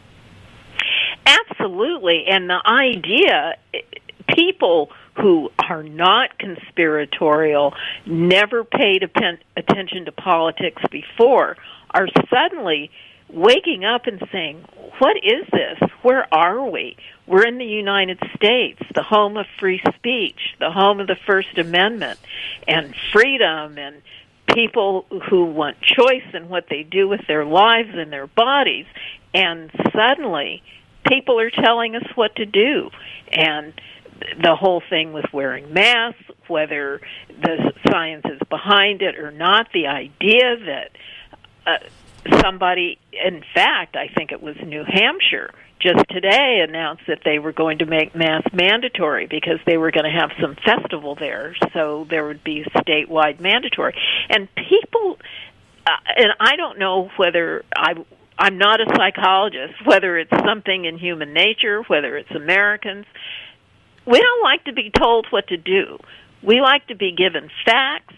Absolutely. 1.27 2.25
And 2.29 2.49
the 2.49 2.61
idea, 2.65 3.57
people 4.35 4.91
who 5.17 5.51
are 5.69 5.83
not 5.83 6.39
conspiratorial, 6.39 7.75
never 8.07 8.63
paid 8.63 9.03
appen- 9.03 9.39
attention 9.57 10.05
to 10.05 10.13
politics 10.13 10.81
before, 10.91 11.57
are 11.91 12.07
suddenly 12.31 12.91
waking 13.29 13.85
up 13.85 14.07
and 14.07 14.23
saying, 14.33 14.65
What 14.99 15.17
is 15.17 15.47
this? 15.53 15.91
Where 16.03 16.33
are 16.33 16.69
we? 16.69 16.97
We're 17.27 17.47
in 17.47 17.59
the 17.59 17.65
United 17.65 18.19
States, 18.37 18.81
the 18.95 19.03
home 19.03 19.37
of 19.37 19.47
free 19.61 19.83
speech, 19.97 20.57
the 20.59 20.71
home 20.71 21.01
of 21.01 21.07
the 21.07 21.17
First 21.27 21.59
Amendment, 21.59 22.19
and 22.67 22.95
freedom, 23.13 23.79
and 23.79 24.03
people 24.55 25.05
who 25.29 25.45
want 25.45 25.81
choice 25.81 26.25
in 26.33 26.49
what 26.49 26.67
they 26.71 26.83
do 26.83 27.07
with 27.09 27.27
their 27.27 27.45
lives 27.45 27.91
and 27.93 28.13
their 28.13 28.27
bodies. 28.27 28.87
And 29.35 29.71
suddenly, 29.93 30.63
people 31.07 31.39
are 31.39 31.51
telling 31.51 31.97
us 31.97 32.05
what 32.15 32.37
to 32.37 32.47
do. 32.47 32.91
And 33.31 33.75
the 34.43 34.57
whole 34.57 34.83
thing 34.89 35.13
with 35.13 35.27
wearing 35.33 35.73
masks, 35.73 36.23
whether 36.47 37.01
the 37.29 37.73
science 37.89 38.25
is 38.25 38.41
behind 38.49 39.03
it 39.03 39.19
or 39.19 39.31
not, 39.31 39.69
the 39.73 39.87
idea 39.87 40.57
that 40.67 40.91
uh, 41.67 41.79
somebody, 42.43 42.99
in 43.13 43.43
fact, 43.55 43.97
I 43.97 44.09
think 44.09 44.33
it 44.33 44.43
was 44.43 44.57
New 44.65 44.85
Hampshire, 44.87 45.53
just 45.81 46.05
today 46.11 46.65
announced 46.67 47.03
that 47.07 47.21
they 47.25 47.39
were 47.39 47.53
going 47.53 47.79
to 47.79 47.87
make 47.87 48.15
masks 48.15 48.51
mandatory 48.53 49.27
because 49.27 49.59
they 49.67 49.77
were 49.77 49.91
going 49.91 50.05
to 50.05 50.11
have 50.11 50.31
some 50.41 50.57
festival 50.65 51.15
there, 51.15 51.55
so 51.73 52.07
there 52.11 52.27
would 52.27 52.43
be 52.43 52.65
statewide 52.77 53.41
mandatory. 53.41 53.95
And 54.29 54.49
people, 54.55 55.19
uh, 55.87 55.91
and 56.17 56.33
I 56.41 56.57
don't 56.57 56.79
know 56.79 57.11
whether 57.17 57.65
I 57.77 57.95
I'm 58.39 58.57
not 58.57 58.81
a 58.81 58.87
psychologist, 58.97 59.75
whether 59.85 60.17
it's 60.17 60.31
something 60.47 60.85
in 60.85 60.97
human 60.97 61.33
nature, 61.33 61.83
whether 61.89 62.17
it's 62.17 62.31
Americans. 62.31 63.05
We 64.07 64.21
don't 64.21 64.43
like 64.45 64.65
to 64.65 64.73
be 64.73 64.91
told 64.97 65.27
what 65.31 65.49
to 65.49 65.57
do. 65.57 65.99
We 66.43 66.61
like 66.61 66.87
to 66.87 66.95
be 66.95 67.13
given 67.13 67.51
facts 67.65 68.15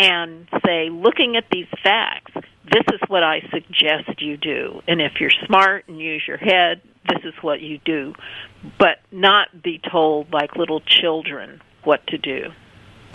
and 0.00 0.48
say, 0.64 0.88
looking 0.88 1.36
at 1.36 1.44
these 1.52 1.66
facts, 1.82 2.32
this 2.34 2.84
is 2.92 3.00
what 3.08 3.22
I 3.22 3.40
suggest 3.52 4.20
you 4.20 4.38
do. 4.38 4.80
And 4.88 5.00
if 5.00 5.20
you're 5.20 5.30
smart 5.46 5.88
and 5.88 5.98
use 5.98 6.22
your 6.26 6.38
head, 6.38 6.80
this 7.08 7.22
is 7.24 7.34
what 7.42 7.60
you 7.60 7.78
do. 7.84 8.14
But 8.78 8.98
not 9.12 9.62
be 9.62 9.78
told 9.90 10.32
like 10.32 10.56
little 10.56 10.80
children 10.80 11.60
what 11.84 12.06
to 12.08 12.18
do. 12.18 12.44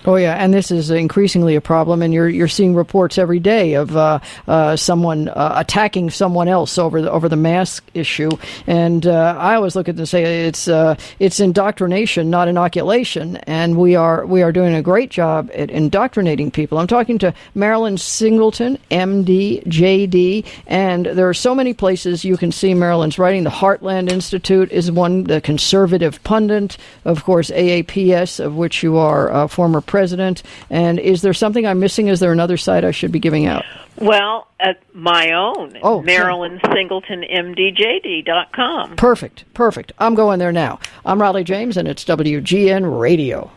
Oh 0.08 0.18
yeah, 0.18 0.36
and 0.36 0.54
this 0.54 0.70
is 0.70 0.92
increasingly 0.92 1.56
a 1.56 1.62
problem, 1.62 2.04
and 2.04 2.14
you're 2.14 2.30
you're 2.30 2.48
seeing 2.48 2.76
reports 2.76 3.18
every 3.18 3.40
day 3.40 3.74
of 3.74 3.98
uh, 3.98 4.20
uh, 4.48 4.76
someone 4.76 5.30
uh, 5.30 5.54
attacking 5.56 6.12
someone 6.12 6.48
else 6.48 6.78
over 6.78 7.02
the 7.02 7.12
over 7.12 7.28
the 7.28 7.36
mask 7.36 7.84
issue. 7.96 8.30
And 8.68 9.08
uh, 9.08 9.36
I 9.40 9.56
always 9.56 9.76
look 9.76 9.90
at 9.90 9.96
this 9.96 10.14
and 10.14 10.24
say 10.24 10.46
it's 10.46 10.68
uh, 10.68 10.96
it's 11.18 11.40
indoctrination, 11.40 12.30
not 12.30 12.48
inoculation, 12.48 13.38
and 13.48 13.80
we 13.80 13.96
are 13.96 14.28
we 14.28 14.44
are 14.44 14.52
doing 14.52 14.76
a 14.76 14.82
great 14.84 15.10
job 15.10 15.50
at 15.56 15.72
indoctrinating 15.72 16.52
people. 16.52 16.78
I'm 16.78 16.86
talking 16.86 17.18
to 17.20 17.34
Marilyn 17.56 17.98
Singleton, 17.98 18.78
MD, 18.92 19.66
JD, 19.66 20.46
and 20.68 21.08
there 21.08 21.28
are 21.28 21.34
so 21.34 21.56
many 21.56 21.74
places 21.74 22.24
you 22.24 22.38
can 22.38 22.52
see 22.52 22.76
Marilyn's 22.76 23.18
writing. 23.18 23.44
The 23.44 23.50
Heartland 23.50 24.12
Institute 24.12 24.72
is 24.72 24.92
one, 24.92 25.24
the 25.24 25.42
conservative 25.42 26.24
pundit, 26.24 26.78
of 27.06 27.24
course, 27.24 27.50
AAPS, 27.50 28.40
of 28.40 28.56
which 28.56 28.84
you 28.84 28.98
are 28.98 29.32
a 29.32 29.48
former 29.48 29.82
president. 29.82 29.95
And 30.70 31.00
is 31.00 31.22
there 31.22 31.34
something 31.34 31.66
I'm 31.66 31.80
missing? 31.80 32.08
Is 32.08 32.20
there 32.20 32.32
another 32.32 32.58
site 32.58 32.84
I 32.84 32.92
should 32.92 33.12
be 33.12 33.20
giving 33.20 33.46
out? 33.46 33.64
Well, 33.98 34.48
at 34.60 34.82
my 34.94 35.32
own, 35.32 35.78
Oh, 35.82 36.02
Marilyn 36.02 36.60
Singleton, 36.74 37.24
MDJD.com. 37.24 38.98
Perfect, 38.98 39.46
perfect. 39.54 39.94
I'm 40.00 40.16
going 40.16 40.40
there 40.40 40.52
now. 40.52 40.80
I'm 41.06 41.20
Rollye 41.20 41.46
James, 41.46 41.78
and 41.78 41.88
it's 41.88 42.04
WGN 42.04 43.00
Radio. 43.00 43.52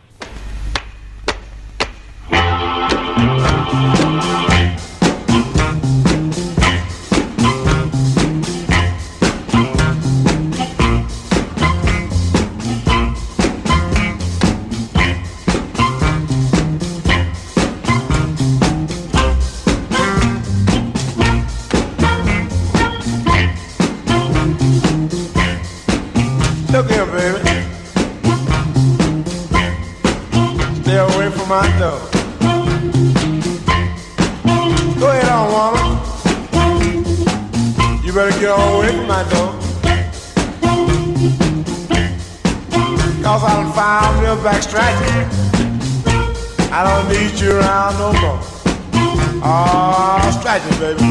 Baby. 50.78 51.07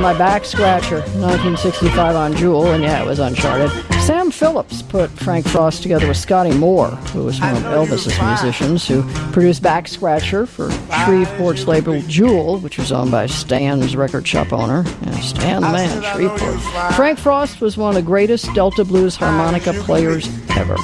My 0.00 0.16
back 0.16 0.44
scratcher, 0.44 1.00
1965 1.00 2.16
on 2.16 2.34
Jewel, 2.36 2.72
and 2.72 2.82
yeah, 2.82 3.02
it 3.02 3.06
was 3.06 3.18
Uncharted. 3.18 3.70
Sam 4.00 4.30
Phillips 4.30 4.82
put 4.82 5.10
Frank 5.10 5.46
Frost 5.46 5.82
together 5.82 6.08
with 6.08 6.16
Scotty 6.16 6.52
Moore, 6.52 6.88
who 6.88 7.24
was 7.24 7.40
one 7.40 7.56
of 7.56 7.66
I 7.66 7.70
know 7.70 7.82
you 7.82 7.90
Elvis's 7.90 8.20
musicians, 8.20 8.86
who 8.86 9.02
produced 9.32 9.62
Back 9.62 9.88
Scratcher 9.88 10.46
for 10.46 10.70
Shreveport's 10.70 11.66
label 11.66 12.00
Jewel, 12.02 12.58
which 12.60 12.78
was 12.78 12.92
owned 12.92 13.10
by 13.10 13.26
Stan's 13.26 13.94
record 13.96 14.26
shop 14.26 14.52
owner. 14.52 14.84
Yeah, 15.02 15.20
Stan 15.20 15.62
the 15.62 15.68
man, 15.68 15.88
said 15.88 16.04
I 16.04 16.14
know 16.14 16.18
you 16.18 16.38
Shreveport. 16.38 16.94
Frank 16.94 17.18
Frost 17.18 17.60
was 17.60 17.76
one 17.76 17.90
of 17.90 17.94
the 17.94 18.02
greatest 18.02 18.52
Delta 18.54 18.84
Blues 18.84 19.16
harmonica 19.16 19.72
players 19.74 20.28
ever. 20.56 20.76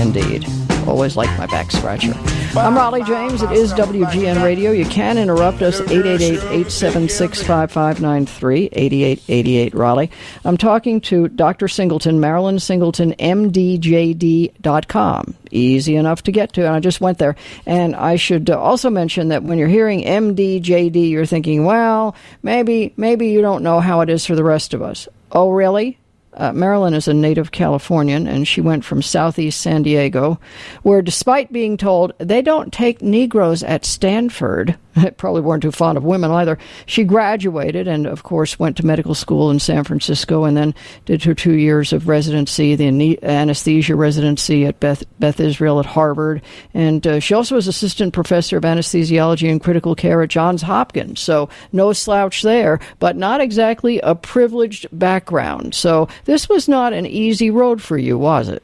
Indeed. 0.00 0.46
Always 0.86 1.16
like 1.16 1.36
my 1.38 1.46
back 1.46 1.70
scratcher. 1.70 2.12
I'm 2.56 2.74
Rollye 2.74 3.04
James. 3.04 3.42
It 3.42 3.50
is 3.52 3.74
WGN 3.74 4.42
Radio. 4.42 4.70
You 4.70 4.86
can 4.86 5.18
interrupt 5.18 5.60
us 5.60 5.80
888-876-5593, 5.80 8.68
8888 8.72 9.74
Rollye. 9.74 10.08
I'm 10.44 10.56
talking 10.56 11.00
to 11.02 11.28
Dr. 11.28 11.68
Singleton, 11.68 12.20
Marilyn 12.20 12.58
Singleton, 12.60 13.12
MDJD.com. 13.18 15.34
Easy 15.50 15.96
enough 15.96 16.22
to 16.22 16.32
get 16.32 16.52
to, 16.54 16.64
and 16.64 16.74
I 16.74 16.80
just 16.80 17.00
went 17.00 17.18
there. 17.18 17.36
And 17.66 17.96
I 17.96 18.16
should 18.16 18.48
also 18.50 18.88
mention 18.88 19.28
that 19.28 19.42
when 19.42 19.58
you're 19.58 19.68
hearing 19.68 20.04
MDJD, 20.04 21.10
you're 21.10 21.26
thinking, 21.26 21.64
well, 21.64 22.14
maybe 22.42 22.94
maybe 22.96 23.28
you 23.28 23.42
don't 23.42 23.62
know 23.62 23.80
how 23.80 24.00
it 24.00 24.08
is 24.08 24.24
for 24.24 24.34
the 24.34 24.44
rest 24.44 24.72
of 24.72 24.80
us. 24.82 25.08
Oh, 25.32 25.50
really? 25.50 25.98
Uh, 26.36 26.52
Marilyn 26.52 26.94
is 26.94 27.08
a 27.08 27.14
native 27.14 27.50
Californian, 27.50 28.26
and 28.26 28.46
she 28.46 28.60
went 28.60 28.84
from 28.84 29.00
southeast 29.00 29.60
San 29.60 29.82
Diego, 29.82 30.38
where 30.82 31.00
despite 31.00 31.52
being 31.52 31.76
told 31.76 32.12
they 32.18 32.42
don't 32.42 32.72
take 32.72 33.00
Negroes 33.00 33.62
at 33.62 33.84
Stanford, 33.84 34.76
probably 35.16 35.40
weren't 35.40 35.62
too 35.62 35.70
fond 35.70 35.98
of 35.98 36.04
women 36.04 36.30
either, 36.30 36.58
she 36.86 37.04
graduated 37.04 37.88
and, 37.88 38.06
of 38.06 38.22
course, 38.22 38.58
went 38.58 38.76
to 38.76 38.86
medical 38.86 39.14
school 39.14 39.50
in 39.50 39.58
San 39.58 39.84
Francisco 39.84 40.44
and 40.44 40.56
then 40.56 40.74
did 41.04 41.24
her 41.24 41.34
two 41.34 41.54
years 41.54 41.92
of 41.92 42.08
residency, 42.08 42.74
the 42.74 43.22
anesthesia 43.22 43.94
residency 43.94 44.66
at 44.66 44.80
Beth, 44.80 45.04
Beth 45.18 45.40
Israel 45.40 45.80
at 45.80 45.86
Harvard. 45.86 46.42
And 46.74 47.06
uh, 47.06 47.20
she 47.20 47.34
also 47.34 47.56
was 47.56 47.68
assistant 47.68 48.12
professor 48.12 48.56
of 48.56 48.64
anesthesiology 48.64 49.50
and 49.50 49.62
critical 49.62 49.94
care 49.94 50.22
at 50.22 50.30
Johns 50.30 50.62
Hopkins. 50.62 51.20
So 51.20 51.48
no 51.72 51.92
slouch 51.92 52.42
there, 52.42 52.80
but 52.98 53.16
not 53.16 53.40
exactly 53.40 54.00
a 54.00 54.14
privileged 54.14 54.86
background. 54.92 55.74
So 55.74 56.08
this 56.24 56.48
was 56.48 56.68
not 56.68 56.92
an 56.92 57.06
easy 57.06 57.50
road 57.50 57.82
for 57.82 57.98
you, 57.98 58.18
was 58.18 58.48
it? 58.48 58.62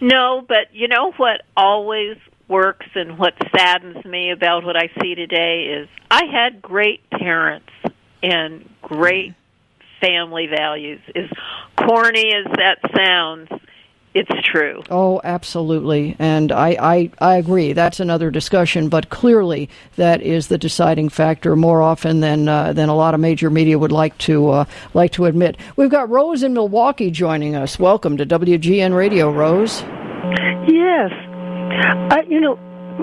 No, 0.00 0.44
but 0.46 0.68
you 0.72 0.88
know 0.88 1.12
what 1.16 1.42
always 1.56 2.16
works 2.48 2.86
and 2.94 3.18
what 3.18 3.34
saddens 3.54 4.04
me 4.04 4.30
about 4.30 4.64
what 4.64 4.76
I 4.76 4.90
see 5.00 5.14
today 5.14 5.64
is 5.80 5.88
I 6.10 6.24
had 6.26 6.62
great 6.62 7.08
parents 7.10 7.70
and 8.22 8.68
great 8.82 9.34
family 10.00 10.46
values. 10.46 11.00
As 11.14 11.30
corny 11.76 12.32
as 12.34 12.44
that 12.56 12.78
sounds, 12.94 13.48
it's 14.14 14.30
true. 14.44 14.82
Oh, 14.88 15.20
absolutely. 15.24 16.16
And 16.18 16.50
I, 16.50 16.76
I, 16.80 17.10
I 17.18 17.36
agree. 17.36 17.74
That's 17.74 18.00
another 18.00 18.30
discussion, 18.30 18.88
but 18.88 19.10
clearly 19.10 19.68
that 19.96 20.22
is 20.22 20.48
the 20.48 20.56
deciding 20.56 21.10
factor 21.10 21.54
more 21.54 21.82
often 21.82 22.20
than 22.20 22.48
uh, 22.48 22.72
than 22.72 22.88
a 22.88 22.94
lot 22.94 23.12
of 23.12 23.20
major 23.20 23.50
media 23.50 23.78
would 23.78 23.92
like 23.92 24.16
to 24.18 24.48
uh, 24.48 24.64
like 24.94 25.12
to 25.12 25.26
admit. 25.26 25.58
We've 25.76 25.90
got 25.90 26.08
Rose 26.08 26.42
in 26.42 26.54
Milwaukee 26.54 27.10
joining 27.10 27.56
us. 27.56 27.78
Welcome 27.78 28.16
to 28.16 28.24
WGN 28.24 28.96
Radio, 28.96 29.30
Rose. 29.30 29.82
Yes. 30.66 31.12
I, 32.10 32.22
you 32.28 32.40
know, 32.40 32.56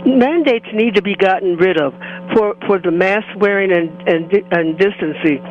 mandates 0.05 0.67
need 0.73 0.95
to 0.95 1.01
be 1.01 1.15
gotten 1.15 1.57
rid 1.57 1.77
of 1.79 1.93
for, 2.33 2.55
for 2.67 2.79
the 2.79 2.91
mask 2.91 3.27
wearing 3.37 3.71
and, 3.71 3.89
and, 4.07 4.31
and 4.51 4.77
distancing. 4.77 5.41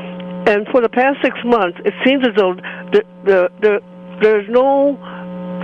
And 0.46 0.66
for 0.72 0.80
the 0.80 0.88
past 0.88 1.18
six 1.22 1.38
months, 1.44 1.78
it 1.84 1.94
seems 2.04 2.26
as 2.26 2.34
though 2.36 2.54
the, 2.90 3.04
the, 3.24 3.48
the, 3.60 3.80
there's 4.20 4.48
no 4.50 4.98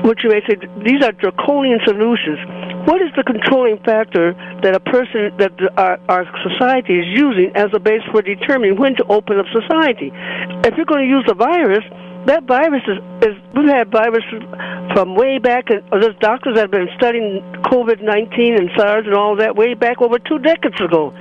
what 0.04 0.22
you 0.22 0.30
may 0.30 0.40
say, 0.46 0.54
these 0.84 1.02
are 1.02 1.12
draconian 1.12 1.80
solutions. 1.84 2.38
What 2.86 3.02
is 3.02 3.10
the 3.16 3.24
controlling 3.24 3.78
factor 3.82 4.32
that 4.62 4.74
a 4.74 4.80
person, 4.80 5.34
that 5.38 5.52
our, 5.76 5.98
our 6.08 6.24
society 6.46 7.00
is 7.00 7.06
using 7.10 7.50
as 7.54 7.68
a 7.74 7.80
base 7.80 8.02
for 8.12 8.22
determining 8.22 8.78
when 8.78 8.94
to 8.96 9.04
open 9.10 9.38
up 9.38 9.46
society? 9.50 10.12
If 10.64 10.76
you're 10.76 10.86
going 10.86 11.04
to 11.04 11.10
use 11.10 11.24
the 11.26 11.34
virus, 11.34 11.84
that 12.26 12.44
virus 12.44 12.82
is, 12.87 12.98
is 13.22 13.37
we've 13.54 13.68
had 13.68 13.90
viruses 13.90 14.42
from 14.92 15.14
way 15.14 15.38
back, 15.38 15.70
and 15.70 15.82
there's 15.90 16.16
doctors 16.20 16.54
that 16.54 16.62
have 16.62 16.70
been 16.70 16.88
studying 16.96 17.40
COVID 17.70 18.02
19 18.02 18.54
and 18.54 18.70
SARS 18.76 19.06
and 19.06 19.14
all 19.14 19.37
that 19.37 19.56
way 19.56 19.75
back 19.75 20.00
over 20.00 20.18
two 20.18 20.38
decades 20.38 20.80
ago. 20.80 21.12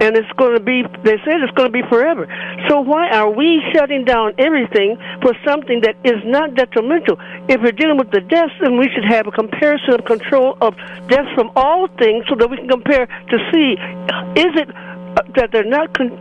And 0.00 0.16
it's 0.16 0.30
going 0.36 0.54
to 0.54 0.60
be 0.60 0.82
they 1.04 1.16
said 1.24 1.40
it's 1.40 1.52
going 1.54 1.68
to 1.68 1.72
be 1.72 1.86
forever. 1.88 2.26
So 2.68 2.80
why 2.80 3.08
are 3.10 3.30
we 3.30 3.62
shutting 3.72 4.04
down 4.04 4.34
everything 4.38 4.98
for 5.22 5.32
something 5.46 5.80
that 5.82 5.96
is 6.04 6.20
not 6.24 6.54
detrimental? 6.54 7.16
If 7.48 7.62
we're 7.62 7.72
dealing 7.72 7.96
with 7.96 8.10
the 8.10 8.20
deaths 8.20 8.52
then 8.60 8.78
we 8.78 8.88
should 8.92 9.04
have 9.04 9.26
a 9.26 9.30
comparison 9.32 9.94
of 9.94 10.04
control 10.04 10.58
of 10.60 10.74
deaths 11.08 11.28
from 11.34 11.50
all 11.56 11.88
things 11.98 12.24
so 12.28 12.34
that 12.36 12.50
we 12.50 12.56
can 12.56 12.68
compare 12.68 13.06
to 13.06 13.36
see 13.52 13.76
is 14.40 14.52
it 14.56 14.68
uh, 14.68 15.22
that 15.36 15.50
they're 15.52 15.64
not 15.64 15.94
con- 15.96 16.18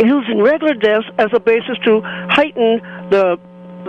using 0.00 0.40
regular 0.40 0.74
deaths 0.74 1.06
as 1.18 1.28
a 1.34 1.40
basis 1.40 1.76
to 1.84 2.00
heighten 2.30 2.80
the 3.10 3.38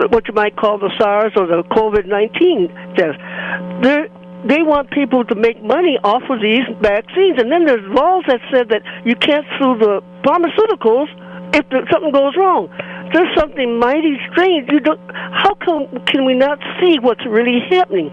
what 0.09 0.27
you 0.27 0.33
might 0.33 0.55
call 0.55 0.77
the 0.77 0.91
SARS 0.99 1.33
or 1.35 1.47
the 1.47 1.63
COVID 1.71 2.05
19 2.05 2.95
deaths. 2.95 3.17
There, 3.81 4.07
they 4.47 4.61
want 4.61 4.91
people 4.91 5.23
to 5.25 5.35
make 5.35 5.61
money 5.63 5.97
off 6.03 6.23
of 6.29 6.41
these 6.41 6.65
vaccines. 6.81 7.39
And 7.39 7.51
then 7.51 7.65
there's 7.65 7.85
laws 7.93 8.23
that 8.27 8.41
said 8.51 8.69
that 8.69 8.81
you 9.05 9.15
can't 9.15 9.45
sue 9.59 9.77
the 9.79 10.01
pharmaceuticals 10.23 11.07
if 11.55 11.65
something 11.91 12.11
goes 12.11 12.35
wrong. 12.35 12.67
There's 13.13 13.29
something 13.37 13.79
mighty 13.79 14.17
strange. 14.31 14.69
You 14.71 14.79
don't. 14.79 14.99
How 15.13 15.53
come 15.55 15.87
can 16.05 16.25
we 16.25 16.33
not 16.33 16.59
see 16.81 16.97
what's 16.99 17.25
really 17.25 17.59
happening? 17.69 18.09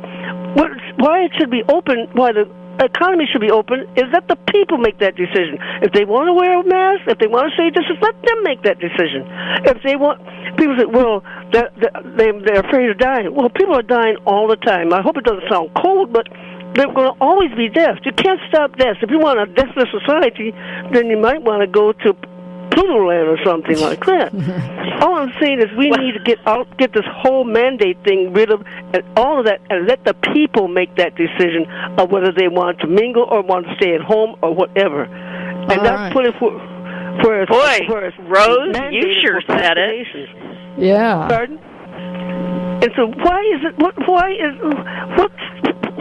What, 0.55 0.71
why 0.99 1.25
it 1.25 1.33
should 1.39 1.51
be 1.51 1.63
open? 1.69 2.09
Why 2.13 2.33
the 2.33 2.45
economy 2.79 3.27
should 3.31 3.41
be 3.41 3.51
open 3.51 3.89
is 3.97 4.07
that 4.13 4.29
the 4.29 4.37
people 4.53 4.79
make 4.79 4.99
that 5.01 5.17
decision. 5.17 5.59
If 5.83 5.93
they 5.93 6.05
want 6.05 6.29
to 6.29 6.35
wear 6.35 6.61
a 6.61 6.65
mask, 6.65 7.09
if 7.09 7.19
they 7.19 7.27
want 7.27 7.51
to 7.51 7.55
say 7.59 7.71
this, 7.71 7.85
let 8.01 8.15
them 8.23 8.43
make 8.43 8.63
that 8.63 8.79
decision. 8.79 9.27
If 9.67 9.83
they 9.83 9.97
want, 9.97 10.23
people 10.57 10.77
say, 10.79 10.87
well, 10.87 11.25
they're, 11.53 11.71
they, 12.17 12.31
they're 12.45 12.65
afraid 12.65 12.91
of 12.91 12.99
dying. 12.99 13.35
Well, 13.35 13.51
people 13.51 13.75
are 13.75 13.83
dying 13.83 14.17
all 14.25 14.49
the 14.49 14.57
time. 14.57 14.93
I 14.93 15.03
hope 15.03 15.17
it 15.17 15.25
doesn't 15.25 15.51
sound 15.51 15.75
cold, 15.75 16.13
but 16.13 16.29
they're 16.75 16.93
going 16.93 17.11
to 17.11 17.19
always 17.21 17.51
be 17.57 17.69
deaths. 17.69 18.01
You 18.05 18.13
can't 18.13 18.41
stop 18.49 18.77
deaths. 18.77 19.03
If 19.03 19.11
you 19.11 19.19
want 19.19 19.41
a 19.41 19.47
deathless 19.47 19.91
society, 19.91 20.55
then 20.93 21.11
you 21.11 21.19
might 21.19 21.43
want 21.43 21.63
to 21.63 21.67
go 21.67 21.93
to 21.93 22.15
Pluto 22.71 23.07
Land 23.07 23.29
or 23.29 23.39
something 23.45 23.79
like 23.81 24.05
that. 24.07 24.33
all 25.03 25.17
I'm 25.17 25.33
saying 25.41 25.61
is 25.61 25.67
we 25.77 25.91
need 25.91 26.13
to 26.13 26.23
get 26.25 26.39
out, 26.47 26.67
get 26.79 26.93
this 26.93 27.05
whole 27.07 27.45
mandate 27.45 28.03
thing 28.05 28.33
rid 28.33 28.51
of, 28.51 28.65
and 28.93 29.03
all 29.17 29.41
of 29.41 29.47
that, 29.47 29.61
and 29.71 29.87
let 29.87 30.05
the 30.05 30.15
people 30.35 30.69
make 30.69 30.95
that 30.97 31.15
decision 31.15 31.67
of 31.99 32.11
whether 32.11 32.33
they 32.33 32.49
want 32.49 32.79
to 32.81 32.87
mingle 32.87 33.25
or 33.25 33.43
want 33.43 33.67
to 33.67 33.75
stay 33.77 33.95
at 33.95 34.01
home 34.01 34.37
or 34.43 34.55
whatever, 34.55 35.05
and 35.05 35.71
all 35.73 35.85
not 35.85 35.95
right. 35.95 36.13
put 36.13 36.27
it 36.27 36.35
for. 36.39 36.51
For 37.23 37.45
Boy, 37.45 37.79
for 37.87 38.13
Rose, 38.29 38.77
you 38.93 39.13
sure 39.21 39.43
said 39.47 39.77
it. 39.77 40.79
Yeah. 40.79 41.29
Pardon? 41.29 41.59
And 41.59 42.91
so, 42.97 43.09
why 43.09 43.41
is 43.55 43.65
it? 43.65 43.77
What? 43.79 43.95
Why 44.09 44.31
is? 44.31 44.57
What? 45.19 45.33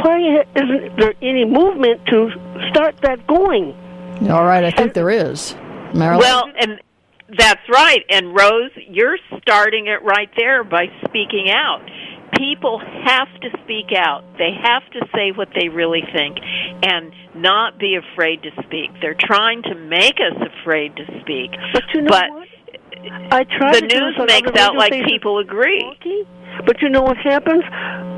Why 0.05 0.45
isn't 0.55 0.97
there 0.97 1.13
any 1.21 1.43
movement 1.43 2.05
to 2.05 2.29
start 2.69 2.95
that 3.01 3.27
going? 3.27 3.75
All 4.29 4.45
right. 4.45 4.63
I 4.63 4.71
think 4.71 4.93
there 4.93 5.09
is. 5.09 5.55
Marilyn? 5.93 6.19
Well, 6.19 6.43
and 6.59 6.79
that's 7.37 7.61
right. 7.71 8.03
And 8.09 8.35
Rose, 8.35 8.71
you're 8.87 9.17
starting 9.41 9.87
it 9.87 10.03
right 10.03 10.29
there 10.37 10.63
by 10.63 10.85
speaking 11.05 11.49
out. 11.49 11.81
People 12.37 12.79
have 12.79 13.27
to 13.41 13.49
speak 13.63 13.91
out. 13.95 14.23
They 14.37 14.51
have 14.63 14.83
to 14.93 15.05
say 15.13 15.31
what 15.31 15.49
they 15.59 15.67
really 15.67 16.03
think 16.13 16.37
and 16.83 17.11
not 17.35 17.79
be 17.79 17.95
afraid 17.95 18.43
to 18.43 18.51
speak. 18.63 18.91
They're 19.01 19.17
trying 19.19 19.63
to 19.63 19.75
make 19.75 20.15
us 20.15 20.37
afraid 20.61 20.95
to 20.95 21.03
speak. 21.21 21.51
But 21.73 21.83
you 21.93 22.01
know 22.01 22.09
But 22.09 22.29
what? 22.29 22.47
I 23.31 23.43
try 23.43 23.79
the 23.79 23.87
news 23.87 24.15
makes 24.27 24.59
out 24.59 24.75
like 24.75 24.91
people 24.91 25.39
agree. 25.39 25.83
But 26.65 26.81
you 26.81 26.89
know 26.89 27.03
what 27.03 27.17
happens? 27.17 27.63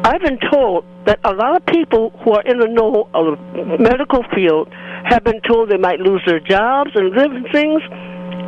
I've 0.04 0.22
been 0.22 0.40
told 0.52 0.86
that 1.06 1.20
a 1.24 1.34
lot 1.34 1.56
of 1.56 1.66
people 1.66 2.10
who 2.24 2.32
are 2.32 2.42
in 2.42 2.60
the 2.60 2.68
know 2.68 3.08
of 3.14 3.38
the 3.54 3.78
medical 3.78 4.24
field 4.34 4.70
have 5.06 5.24
been 5.24 5.42
told 5.42 5.70
they 5.70 5.78
might 5.78 6.00
lose 6.00 6.22
their 6.26 6.40
jobs 6.40 6.92
and 6.96 7.14
different 7.14 7.52
things. 7.52 7.82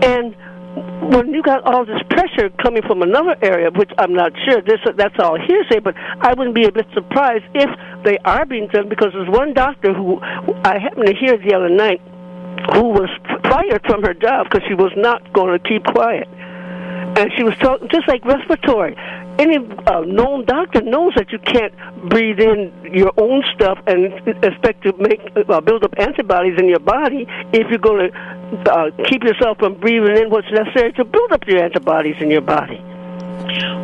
And 0.03 0.35
when 1.13 1.33
you 1.33 1.43
got 1.43 1.63
all 1.63 1.85
this 1.85 2.01
pressure 2.09 2.49
coming 2.61 2.81
from 2.83 3.01
another 3.01 3.35
area, 3.41 3.69
which 3.71 3.91
I'm 3.97 4.13
not 4.13 4.31
sure, 4.45 4.61
this 4.61 4.79
that's 4.95 5.15
all 5.19 5.37
hearsay, 5.39 5.79
but 5.79 5.95
I 5.97 6.33
wouldn't 6.33 6.55
be 6.55 6.65
a 6.65 6.71
bit 6.71 6.87
surprised 6.93 7.45
if 7.53 7.69
they 8.03 8.17
are 8.25 8.45
being 8.45 8.67
done 8.67 8.89
because 8.89 9.11
there's 9.13 9.29
one 9.29 9.53
doctor 9.53 9.93
who 9.93 10.19
I 10.21 10.79
happened 10.79 11.07
to 11.07 11.15
hear 11.15 11.37
the 11.37 11.53
other 11.53 11.69
night 11.69 12.01
who 12.73 12.89
was 12.89 13.09
fired 13.49 13.81
from 13.85 14.03
her 14.03 14.13
job 14.13 14.47
because 14.49 14.67
she 14.67 14.73
was 14.73 14.91
not 14.95 15.33
going 15.33 15.57
to 15.57 15.67
keep 15.67 15.83
quiet 15.85 16.27
and 17.17 17.31
she 17.37 17.43
was 17.43 17.55
talking 17.57 17.87
just 17.89 18.07
like 18.07 18.25
respiratory. 18.25 18.95
Any 19.39 19.57
uh, 19.57 20.01
known 20.01 20.45
doctor 20.45 20.81
knows 20.81 21.13
that 21.15 21.31
you 21.31 21.39
can't 21.39 21.73
breathe 22.09 22.39
in 22.39 22.71
your 22.93 23.11
own 23.17 23.43
stuff 23.55 23.79
and 23.87 24.13
expect 24.43 24.83
to 24.83 24.93
make 24.97 25.21
uh, 25.49 25.59
build 25.61 25.83
up 25.83 25.93
antibodies 25.97 26.59
in 26.59 26.67
your 26.67 26.79
body 26.79 27.25
if 27.51 27.67
you're 27.69 27.79
going 27.79 28.11
to 28.11 28.71
uh, 28.71 28.91
keep 29.09 29.23
yourself 29.23 29.57
from 29.57 29.79
breathing 29.79 30.17
in 30.17 30.29
what's 30.29 30.51
necessary 30.51 30.93
to 30.93 31.03
build 31.03 31.31
up 31.31 31.47
your 31.47 31.63
antibodies 31.63 32.15
in 32.21 32.29
your 32.29 32.41
body. 32.41 32.79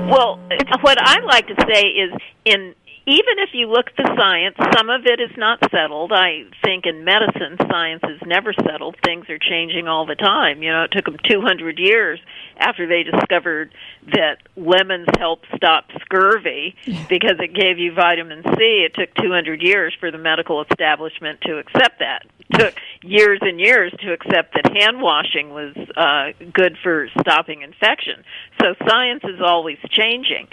Well, 0.09 0.39
what 0.81 0.97
I 1.01 1.19
like 1.25 1.47
to 1.47 1.55
say 1.71 1.87
is 1.87 2.13
in 2.45 2.75
even 3.05 3.39
if 3.39 3.49
you 3.53 3.67
look 3.67 3.87
at 3.87 3.97
the 3.97 4.15
science, 4.17 4.55
some 4.77 4.89
of 4.89 5.05
it 5.05 5.19
is 5.19 5.35
not 5.37 5.59
settled. 5.71 6.11
I 6.13 6.43
think 6.63 6.85
in 6.85 7.03
medicine, 7.03 7.57
science 7.69 8.03
is 8.03 8.21
never 8.25 8.53
settled. 8.53 8.97
Things 9.03 9.29
are 9.29 9.39
changing 9.39 9.87
all 9.87 10.05
the 10.05 10.15
time. 10.15 10.61
You 10.61 10.71
know, 10.71 10.83
it 10.83 10.91
took 10.91 11.05
them 11.05 11.17
200 11.27 11.79
years 11.79 12.19
after 12.57 12.87
they 12.87 13.03
discovered 13.03 13.73
that 14.13 14.37
lemons 14.55 15.07
help 15.17 15.43
stop 15.55 15.85
scurvy 16.01 16.75
because 17.07 17.39
it 17.39 17.53
gave 17.53 17.79
you 17.79 17.93
vitamin 17.93 18.43
C. 18.43 18.85
It 18.85 18.93
took 18.95 19.13
200 19.15 19.61
years 19.61 19.95
for 19.99 20.11
the 20.11 20.17
medical 20.17 20.63
establishment 20.63 21.41
to 21.41 21.57
accept 21.57 21.99
that. 21.99 22.25
It 22.39 22.59
took 22.59 22.75
years 23.01 23.39
and 23.41 23.59
years 23.59 23.93
to 24.01 24.13
accept 24.13 24.55
that 24.55 24.75
hand 24.75 25.01
washing 25.01 25.49
was 25.49 25.75
uh, 25.95 26.31
good 26.53 26.77
for 26.83 27.07
stopping 27.21 27.61
infection. 27.61 28.23
So 28.61 28.75
science 28.87 29.23
is 29.23 29.41
always 29.41 29.77
changing. 29.89 30.47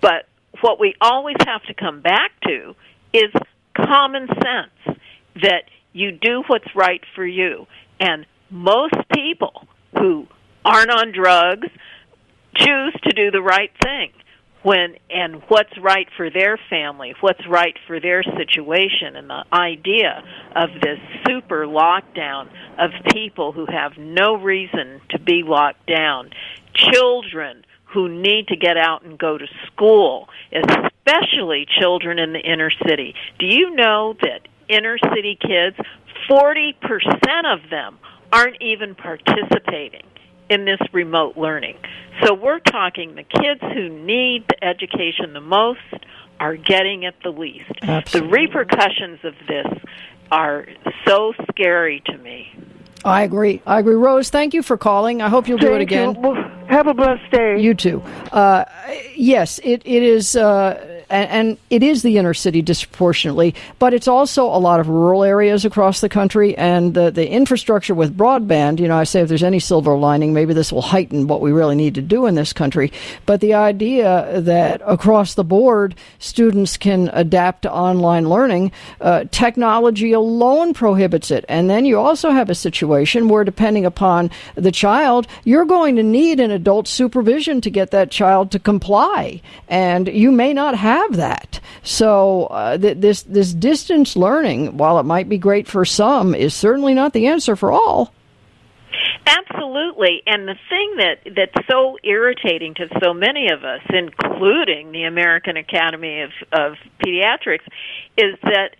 But 0.00 0.26
what 0.62 0.80
we 0.80 0.94
always 1.00 1.36
have 1.46 1.62
to 1.64 1.74
come 1.74 2.00
back 2.00 2.30
to 2.44 2.74
is 3.12 3.30
common 3.76 4.26
sense 4.28 4.98
that 5.42 5.64
you 5.92 6.12
do 6.12 6.42
what's 6.46 6.74
right 6.74 7.02
for 7.14 7.26
you. 7.26 7.66
And 8.00 8.24
most 8.48 8.94
people 9.14 9.66
who 9.98 10.26
aren't 10.64 10.90
on 10.90 11.12
drugs 11.12 11.68
choose 12.56 12.94
to 13.02 13.12
do 13.14 13.30
the 13.30 13.42
right 13.42 13.70
thing. 13.82 14.12
when 14.62 14.94
and 15.10 15.42
what's 15.48 15.76
right 15.80 16.06
for 16.16 16.30
their 16.30 16.58
family, 16.70 17.14
what's 17.20 17.46
right 17.48 17.76
for 17.86 18.00
their 18.00 18.22
situation, 18.22 19.16
and 19.16 19.28
the 19.28 19.44
idea 19.52 20.22
of 20.54 20.70
this 20.80 20.98
super 21.26 21.66
lockdown 21.66 22.48
of 22.78 22.90
people 23.12 23.52
who 23.52 23.66
have 23.66 23.92
no 23.98 24.36
reason 24.36 25.00
to 25.10 25.18
be 25.18 25.42
locked 25.44 25.86
down, 25.86 26.30
children 26.74 27.64
who 27.92 28.08
need 28.08 28.48
to 28.48 28.56
get 28.56 28.76
out 28.76 29.04
and 29.04 29.18
go 29.18 29.36
to 29.36 29.46
school, 29.66 30.28
especially 30.52 31.66
children 31.80 32.18
in 32.18 32.32
the 32.32 32.40
inner 32.40 32.70
city. 32.86 33.14
Do 33.38 33.46
you 33.46 33.74
know 33.74 34.16
that 34.22 34.48
inner 34.68 34.98
city 35.14 35.38
kids, 35.40 35.76
40% 36.28 36.74
of 37.52 37.70
them 37.70 37.98
aren't 38.32 38.60
even 38.62 38.94
participating 38.94 40.04
in 40.48 40.64
this 40.64 40.80
remote 40.92 41.36
learning. 41.36 41.76
So 42.22 42.34
we're 42.34 42.60
talking 42.60 43.14
the 43.14 43.22
kids 43.22 43.60
who 43.60 43.88
need 43.88 44.46
the 44.48 44.64
education 44.64 45.32
the 45.32 45.40
most 45.40 45.80
are 46.40 46.56
getting 46.56 47.04
it 47.04 47.14
the 47.22 47.30
least. 47.30 47.70
Absolutely. 47.82 48.20
The 48.20 48.32
repercussions 48.32 49.20
of 49.24 49.34
this 49.46 49.66
are 50.30 50.66
so 51.06 51.34
scary 51.50 52.02
to 52.06 52.18
me. 52.18 52.54
I 53.04 53.22
agree. 53.22 53.62
I 53.66 53.80
agree. 53.80 53.94
Rose, 53.94 54.30
thank 54.30 54.54
you 54.54 54.62
for 54.62 54.76
calling. 54.76 55.22
I 55.22 55.28
hope 55.28 55.48
you'll 55.48 55.58
do 55.58 55.68
it 55.74 55.78
Thank 55.78 55.90
again. 55.90 56.14
you. 56.14 56.20
Well, 56.20 56.50
have 56.68 56.86
a 56.86 56.94
blessed 56.94 57.30
day. 57.30 57.60
You 57.60 57.74
too. 57.74 58.00
Uh, 58.30 58.64
yes, 59.14 59.58
it, 59.64 59.82
it 59.84 60.02
is, 60.02 60.36
uh, 60.36 60.91
and, 61.12 61.30
and 61.30 61.58
it 61.70 61.82
is 61.82 62.02
the 62.02 62.16
inner 62.16 62.34
city 62.34 62.62
disproportionately, 62.62 63.54
but 63.78 63.92
it's 63.92 64.08
also 64.08 64.46
a 64.46 64.58
lot 64.58 64.80
of 64.80 64.88
rural 64.88 65.22
areas 65.22 65.64
across 65.64 66.00
the 66.00 66.08
country, 66.08 66.56
and 66.56 66.94
the, 66.94 67.10
the 67.10 67.28
infrastructure 67.30 67.94
with 67.94 68.16
broadband. 68.16 68.80
You 68.80 68.88
know, 68.88 68.96
I 68.96 69.04
say 69.04 69.20
if 69.20 69.28
there's 69.28 69.42
any 69.42 69.60
silver 69.60 69.96
lining, 69.96 70.32
maybe 70.32 70.54
this 70.54 70.72
will 70.72 70.82
heighten 70.82 71.26
what 71.26 71.40
we 71.40 71.52
really 71.52 71.76
need 71.76 71.94
to 71.96 72.02
do 72.02 72.26
in 72.26 72.34
this 72.34 72.52
country. 72.52 72.92
But 73.26 73.40
the 73.40 73.54
idea 73.54 74.40
that 74.40 74.80
across 74.86 75.34
the 75.34 75.44
board 75.44 75.94
students 76.18 76.76
can 76.76 77.10
adapt 77.12 77.62
to 77.62 77.72
online 77.72 78.28
learning, 78.28 78.72
uh, 79.00 79.24
technology 79.30 80.12
alone 80.12 80.72
prohibits 80.72 81.30
it, 81.30 81.44
and 81.48 81.68
then 81.68 81.84
you 81.84 81.98
also 81.98 82.30
have 82.30 82.48
a 82.48 82.54
situation 82.54 83.28
where, 83.28 83.44
depending 83.44 83.84
upon 83.84 84.30
the 84.54 84.72
child, 84.72 85.26
you're 85.44 85.66
going 85.66 85.96
to 85.96 86.02
need 86.02 86.40
an 86.40 86.50
adult 86.50 86.88
supervision 86.88 87.60
to 87.60 87.70
get 87.70 87.90
that 87.90 88.10
child 88.10 88.50
to 88.52 88.58
comply, 88.58 89.42
and 89.68 90.08
you 90.08 90.32
may 90.32 90.54
not 90.54 90.74
have 90.76 91.01
that. 91.12 91.60
So 91.82 92.44
uh, 92.46 92.78
th- 92.78 92.98
this 92.98 93.22
this 93.22 93.52
distance 93.52 94.16
learning, 94.16 94.76
while 94.76 94.98
it 94.98 95.04
might 95.04 95.28
be 95.28 95.38
great 95.38 95.68
for 95.68 95.84
some, 95.84 96.34
is 96.34 96.54
certainly 96.54 96.94
not 96.94 97.12
the 97.12 97.26
answer 97.26 97.56
for 97.56 97.72
all. 97.72 98.12
Absolutely. 99.26 100.22
And 100.26 100.48
the 100.48 100.56
thing 100.68 100.96
that 100.98 101.34
that's 101.36 101.66
so 101.70 101.96
irritating 102.02 102.74
to 102.74 102.88
so 103.02 103.14
many 103.14 103.50
of 103.50 103.64
us, 103.64 103.80
including 103.88 104.92
the 104.92 105.04
American 105.04 105.56
Academy 105.56 106.22
of, 106.22 106.30
of 106.52 106.72
Pediatrics, 107.00 107.66
is 108.16 108.34
that 108.42 108.76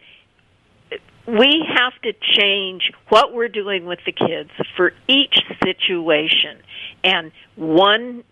we 1.26 1.64
have 1.76 1.92
to 2.02 2.12
change 2.36 2.92
what 3.08 3.32
we're 3.32 3.48
doing 3.48 3.86
with 3.86 4.00
the 4.04 4.12
kids 4.12 4.50
for 4.76 4.92
each 5.06 5.38
situation. 5.62 6.58
And 7.04 7.30
one 7.54 8.24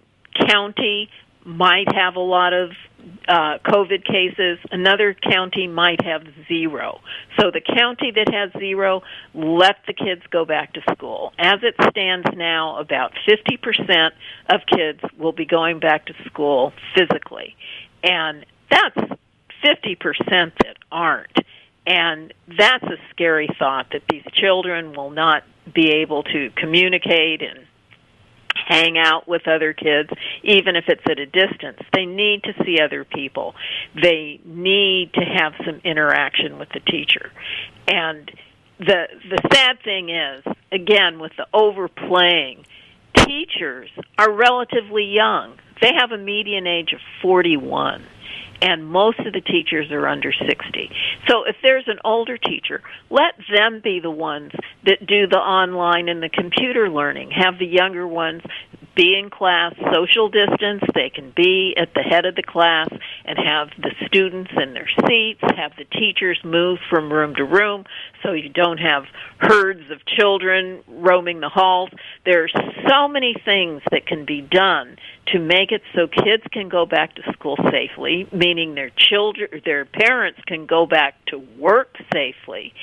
county 0.48 1.08
might 1.44 1.92
have 1.94 2.16
a 2.16 2.20
lot 2.20 2.52
of 2.52 2.70
uh, 3.28 3.58
COVID 3.64 4.04
cases, 4.04 4.58
another 4.70 5.14
county 5.14 5.66
might 5.66 6.02
have 6.04 6.22
zero. 6.48 7.00
So 7.38 7.50
the 7.50 7.60
county 7.60 8.12
that 8.12 8.32
has 8.32 8.50
zero, 8.58 9.02
let 9.34 9.76
the 9.86 9.92
kids 9.92 10.22
go 10.30 10.44
back 10.44 10.74
to 10.74 10.80
school. 10.92 11.32
As 11.38 11.60
it 11.62 11.74
stands 11.90 12.28
now, 12.36 12.78
about 12.78 13.12
50% 13.28 14.10
of 14.48 14.60
kids 14.66 15.00
will 15.18 15.32
be 15.32 15.46
going 15.46 15.80
back 15.80 16.06
to 16.06 16.14
school 16.26 16.72
physically. 16.94 17.56
And 18.02 18.46
that's 18.70 18.96
50% 19.64 19.96
that 20.28 20.76
aren't. 20.90 21.36
And 21.86 22.32
that's 22.46 22.84
a 22.84 22.96
scary 23.10 23.48
thought 23.58 23.86
that 23.92 24.02
these 24.08 24.24
children 24.32 24.92
will 24.92 25.10
not 25.10 25.44
be 25.72 25.90
able 26.02 26.22
to 26.24 26.50
communicate 26.56 27.42
and 27.42 27.66
hang 28.66 28.98
out 28.98 29.28
with 29.28 29.46
other 29.46 29.72
kids, 29.72 30.10
even 30.42 30.76
if 30.76 30.84
it's 30.88 31.02
at 31.08 31.18
a 31.18 31.26
distance. 31.26 31.78
They 31.92 32.06
need 32.06 32.44
to 32.44 32.52
see 32.64 32.80
other 32.80 33.04
people. 33.04 33.54
They 34.00 34.40
need 34.44 35.12
to 35.14 35.24
have 35.24 35.54
some 35.64 35.80
interaction 35.84 36.58
with 36.58 36.68
the 36.70 36.80
teacher. 36.80 37.30
And 37.88 38.30
the 38.78 39.08
the 39.28 39.48
sad 39.52 39.82
thing 39.82 40.10
is, 40.10 40.42
again, 40.72 41.18
with 41.18 41.32
the 41.36 41.46
overplaying, 41.52 42.64
teachers 43.14 43.90
are 44.18 44.32
relatively 44.32 45.04
young. 45.04 45.58
They 45.80 45.92
have 45.94 46.12
a 46.12 46.18
median 46.18 46.66
age 46.66 46.92
of 46.92 47.00
41 47.22 48.04
and 48.62 48.86
most 48.86 49.18
of 49.20 49.32
the 49.32 49.40
teachers 49.40 49.90
are 49.90 50.06
under 50.06 50.32
60. 50.32 50.90
So 51.28 51.44
if 51.44 51.56
there's 51.62 51.86
an 51.86 51.98
older 52.04 52.36
teacher, 52.36 52.82
let 53.08 53.34
them 53.54 53.80
be 53.82 54.00
the 54.00 54.10
ones 54.10 54.52
that 54.84 55.06
do 55.06 55.26
the 55.26 55.38
online 55.38 56.08
and 56.08 56.22
the 56.22 56.28
computer 56.28 56.90
learning. 56.90 57.30
Have 57.30 57.58
the 57.58 57.66
younger 57.66 58.06
ones 58.06 58.42
be 58.94 59.18
in 59.18 59.30
class, 59.30 59.74
social 59.92 60.28
distance. 60.28 60.82
They 60.94 61.10
can 61.10 61.32
be 61.34 61.74
at 61.76 61.94
the 61.94 62.02
head 62.02 62.26
of 62.26 62.34
the 62.34 62.42
class 62.42 62.88
and 63.24 63.38
have 63.38 63.68
the 63.78 63.92
students 64.06 64.50
in 64.56 64.74
their 64.74 64.88
seats, 65.06 65.40
have 65.56 65.72
the 65.76 65.84
teachers 65.84 66.38
move 66.44 66.78
from 66.88 67.12
room 67.12 67.34
to 67.36 67.44
room 67.44 67.84
so 68.22 68.32
you 68.32 68.48
don't 68.48 68.78
have 68.78 69.04
herds 69.38 69.90
of 69.90 70.04
children 70.06 70.82
roaming 70.88 71.40
the 71.40 71.48
halls. 71.48 71.90
There 72.24 72.44
are 72.44 72.48
so 72.88 73.08
many 73.08 73.34
things 73.44 73.82
that 73.90 74.06
can 74.06 74.24
be 74.24 74.40
done 74.40 74.96
to 75.28 75.38
make 75.38 75.72
it 75.72 75.82
so 75.94 76.06
kids 76.06 76.42
can 76.50 76.68
go 76.68 76.86
back 76.86 77.14
to 77.14 77.22
school 77.32 77.56
safely, 77.70 78.28
meaning 78.32 78.74
their 78.74 78.90
children, 78.96 79.62
their 79.64 79.84
parents 79.84 80.40
can 80.46 80.66
go 80.66 80.86
back 80.86 81.14
to 81.26 81.38
work 81.58 81.96
safely, 82.12 82.74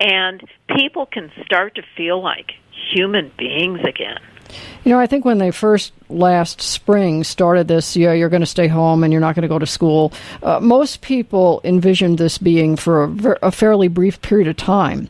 and 0.00 0.42
people 0.76 1.06
can 1.06 1.30
start 1.44 1.74
to 1.74 1.82
feel 1.96 2.22
like 2.22 2.52
human 2.92 3.32
beings 3.36 3.80
again. 3.84 4.20
You 4.84 4.92
know, 4.92 5.00
I 5.00 5.06
think 5.06 5.24
when 5.24 5.38
they 5.38 5.50
first 5.50 5.92
last 6.08 6.60
spring 6.60 7.24
started 7.24 7.66
this, 7.66 7.96
yeah, 7.96 8.12
you're 8.12 8.28
going 8.28 8.40
to 8.40 8.46
stay 8.46 8.68
home 8.68 9.02
and 9.02 9.12
you're 9.12 9.20
not 9.20 9.34
going 9.34 9.42
to 9.42 9.48
go 9.48 9.58
to 9.58 9.66
school. 9.66 10.12
Uh, 10.42 10.60
most 10.60 11.00
people 11.00 11.60
envisioned 11.64 12.18
this 12.18 12.38
being 12.38 12.76
for 12.76 13.02
a, 13.02 13.08
ver- 13.08 13.38
a 13.42 13.50
fairly 13.50 13.88
brief 13.88 14.22
period 14.22 14.48
of 14.48 14.56
time. 14.56 15.08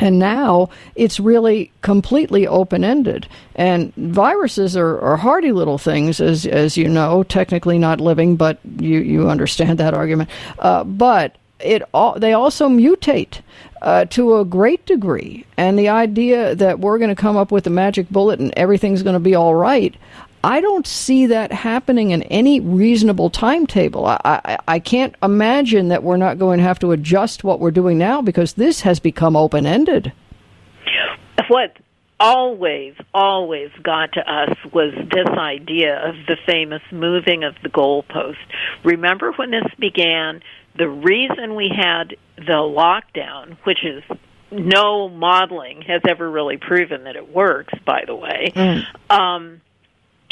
And 0.00 0.18
now 0.18 0.70
it's 0.94 1.18
really 1.18 1.72
completely 1.82 2.46
open 2.46 2.84
ended. 2.84 3.26
And 3.56 3.92
viruses 3.96 4.76
are, 4.76 5.00
are 5.00 5.16
hardy 5.16 5.52
little 5.52 5.78
things, 5.78 6.20
as, 6.20 6.46
as 6.46 6.76
you 6.76 6.88
know, 6.88 7.24
technically 7.24 7.78
not 7.78 8.00
living, 8.00 8.36
but 8.36 8.58
you, 8.78 9.00
you 9.00 9.28
understand 9.28 9.78
that 9.78 9.94
argument. 9.94 10.30
Uh, 10.58 10.84
but 10.84 11.36
it 11.60 11.82
all, 11.92 12.18
they 12.18 12.32
also 12.32 12.68
mutate 12.68 13.40
uh, 13.82 14.04
to 14.06 14.38
a 14.38 14.44
great 14.44 14.84
degree. 14.86 15.44
And 15.56 15.78
the 15.78 15.88
idea 15.88 16.54
that 16.54 16.80
we're 16.80 16.98
going 16.98 17.14
to 17.14 17.20
come 17.20 17.36
up 17.36 17.50
with 17.50 17.66
a 17.66 17.70
magic 17.70 18.08
bullet 18.10 18.40
and 18.40 18.52
everything's 18.56 19.02
going 19.02 19.14
to 19.14 19.20
be 19.20 19.34
all 19.34 19.54
right, 19.54 19.94
I 20.44 20.60
don't 20.60 20.86
see 20.86 21.26
that 21.26 21.52
happening 21.52 22.12
in 22.12 22.22
any 22.24 22.60
reasonable 22.60 23.28
timetable. 23.28 24.06
I, 24.06 24.20
I, 24.24 24.58
I 24.68 24.78
can't 24.78 25.14
imagine 25.22 25.88
that 25.88 26.04
we're 26.04 26.16
not 26.16 26.38
going 26.38 26.58
to 26.58 26.64
have 26.64 26.78
to 26.80 26.92
adjust 26.92 27.42
what 27.42 27.58
we're 27.58 27.72
doing 27.72 27.98
now 27.98 28.22
because 28.22 28.54
this 28.54 28.82
has 28.82 29.00
become 29.00 29.36
open 29.36 29.66
ended. 29.66 30.12
What 31.48 31.76
always, 32.20 32.94
always 33.14 33.70
got 33.82 34.12
to 34.12 34.20
us 34.20 34.56
was 34.72 34.92
this 34.94 35.28
idea 35.28 36.08
of 36.08 36.14
the 36.26 36.36
famous 36.46 36.82
moving 36.90 37.44
of 37.44 37.54
the 37.62 37.68
goalpost. 37.68 38.36
Remember 38.84 39.32
when 39.32 39.50
this 39.50 39.66
began? 39.78 40.42
The 40.78 40.88
reason 40.88 41.56
we 41.56 41.70
had 41.74 42.16
the 42.36 42.52
lockdown, 42.52 43.56
which 43.64 43.84
is 43.84 44.02
no 44.50 45.08
modeling 45.08 45.82
has 45.82 46.02
ever 46.08 46.30
really 46.30 46.56
proven 46.56 47.04
that 47.04 47.16
it 47.16 47.34
works, 47.34 47.74
by 47.84 48.04
the 48.06 48.14
way, 48.14 48.52
um, 49.10 49.60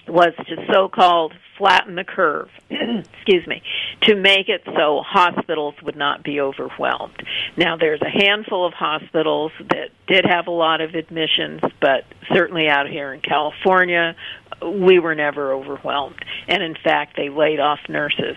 was 0.08 0.32
to 0.46 0.56
so-called 0.72 1.34
flatten 1.58 1.96
the 1.96 2.04
curve, 2.04 2.48
excuse 2.70 3.46
me, 3.46 3.62
to 4.02 4.14
make 4.14 4.48
it 4.48 4.62
so 4.64 5.02
hospitals 5.04 5.74
would 5.82 5.96
not 5.96 6.22
be 6.22 6.40
overwhelmed. 6.40 7.20
Now 7.56 7.76
there's 7.76 8.00
a 8.02 8.10
handful 8.10 8.66
of 8.66 8.72
hospitals 8.72 9.52
that 9.70 9.90
did 10.06 10.24
have 10.24 10.46
a 10.46 10.52
lot 10.52 10.80
of 10.80 10.94
admissions, 10.94 11.60
but 11.80 12.04
certainly 12.32 12.68
out 12.68 12.88
here 12.88 13.12
in 13.12 13.20
California, 13.20 14.14
we 14.62 14.98
were 14.98 15.14
never 15.14 15.52
overwhelmed. 15.52 16.24
And 16.46 16.62
in 16.62 16.76
fact, 16.82 17.16
they 17.16 17.30
laid 17.30 17.58
off 17.58 17.80
nurses. 17.88 18.36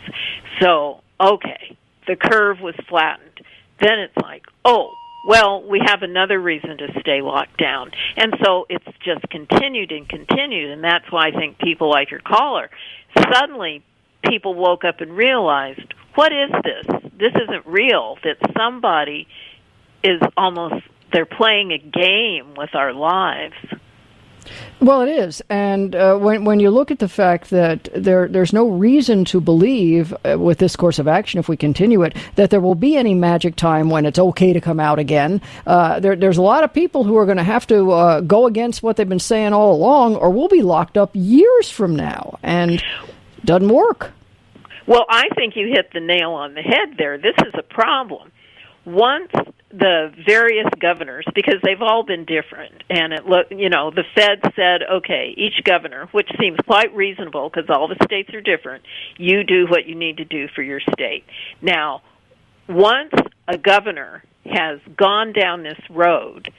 So, 0.59 1.01
okay, 1.19 1.77
the 2.09 2.15
curve 2.15 2.59
was 2.59 2.73
flattened. 2.89 3.39
Then 3.79 3.99
it's 3.99 4.17
like, 4.17 4.43
oh, 4.65 4.91
well, 5.27 5.61
we 5.61 5.79
have 5.85 6.01
another 6.01 6.39
reason 6.39 6.79
to 6.79 6.87
stay 7.01 7.21
locked 7.21 7.57
down. 7.57 7.91
And 8.17 8.33
so 8.43 8.65
it's 8.67 8.97
just 9.05 9.29
continued 9.29 9.91
and 9.91 10.09
continued. 10.09 10.71
And 10.71 10.83
that's 10.83 11.05
why 11.11 11.27
I 11.27 11.31
think 11.31 11.59
people 11.59 11.87
like 11.87 12.09
your 12.09 12.19
caller, 12.19 12.71
suddenly 13.31 13.83
people 14.27 14.55
woke 14.55 14.83
up 14.83 15.01
and 15.01 15.15
realized, 15.15 15.93
what 16.15 16.31
is 16.33 16.49
this? 16.63 17.11
This 17.15 17.33
isn't 17.35 17.67
real. 17.67 18.17
That 18.23 18.37
somebody 18.57 19.27
is 20.03 20.19
almost, 20.35 20.83
they're 21.13 21.27
playing 21.27 21.73
a 21.73 21.77
game 21.77 22.55
with 22.57 22.73
our 22.73 22.91
lives. 22.91 23.53
Well, 24.79 25.01
it 25.01 25.09
is, 25.09 25.41
and 25.49 25.93
uh, 25.93 26.17
when 26.17 26.45
when 26.45 26.59
you 26.59 26.69
look 26.69 26.89
at 26.89 26.99
the 26.99 27.09
fact 27.09 27.49
that 27.49 27.89
there 27.93 28.27
there's 28.27 28.53
no 28.53 28.69
reason 28.69 29.25
to 29.25 29.41
believe 29.41 30.13
uh, 30.23 30.39
with 30.39 30.57
this 30.57 30.75
course 30.75 30.99
of 30.99 31.07
action, 31.07 31.39
if 31.39 31.49
we 31.49 31.57
continue 31.57 32.03
it, 32.03 32.15
that 32.35 32.49
there 32.49 32.61
will 32.61 32.75
be 32.75 32.95
any 32.95 33.13
magic 33.13 33.55
time 33.57 33.89
when 33.89 34.05
it's 34.05 34.19
okay 34.19 34.53
to 34.53 34.61
come 34.61 34.79
out 34.79 34.97
again. 34.97 35.41
Uh, 35.67 35.99
there, 35.99 36.15
there's 36.15 36.37
a 36.37 36.41
lot 36.41 36.63
of 36.63 36.73
people 36.73 37.03
who 37.03 37.17
are 37.17 37.25
going 37.25 37.37
to 37.37 37.43
have 37.43 37.67
to 37.67 37.91
uh, 37.91 38.21
go 38.21 38.45
against 38.45 38.81
what 38.81 38.95
they've 38.95 39.09
been 39.09 39.19
saying 39.19 39.51
all 39.51 39.75
along, 39.75 40.15
or 40.15 40.29
we'll 40.29 40.47
be 40.47 40.61
locked 40.61 40.97
up 40.97 41.11
years 41.13 41.69
from 41.69 41.95
now, 41.95 42.39
and 42.41 42.81
doesn't 43.43 43.69
work. 43.69 44.11
Well, 44.87 45.05
I 45.09 45.27
think 45.35 45.55
you 45.55 45.67
hit 45.67 45.91
the 45.93 45.99
nail 45.99 46.31
on 46.31 46.55
the 46.55 46.61
head 46.61 46.95
there. 46.97 47.17
This 47.17 47.35
is 47.45 47.53
a 47.53 47.63
problem. 47.63 48.31
Once 48.89 49.31
the 49.71 50.11
various 50.25 50.65
governors 50.79 51.25
because 51.35 51.55
they've 51.63 51.81
all 51.81 52.03
been 52.03 52.25
different 52.25 52.73
and 52.89 53.13
it 53.13 53.27
look 53.27 53.45
you 53.51 53.69
know 53.69 53.91
the 53.91 54.03
fed 54.15 54.41
said 54.55 54.81
okay 54.91 55.31
each 55.37 55.63
governor 55.63 56.07
which 56.11 56.27
seems 56.39 56.57
quite 56.65 56.93
reasonable 56.95 57.49
because 57.49 57.69
all 57.69 57.87
the 57.87 57.97
states 58.03 58.33
are 58.33 58.41
different 58.41 58.83
you 59.17 59.43
do 59.43 59.67
what 59.67 59.85
you 59.85 59.93
need 59.93 60.17
to 60.17 60.25
do 60.25 60.47
for 60.55 60.63
your 60.63 60.79
state. 60.79 61.23
Now 61.61 62.01
once 62.67 63.13
a 63.47 63.59
governor 63.59 64.23
has 64.45 64.79
gone 64.97 65.33
down 65.33 65.61
this 65.61 65.79
road 65.91 66.49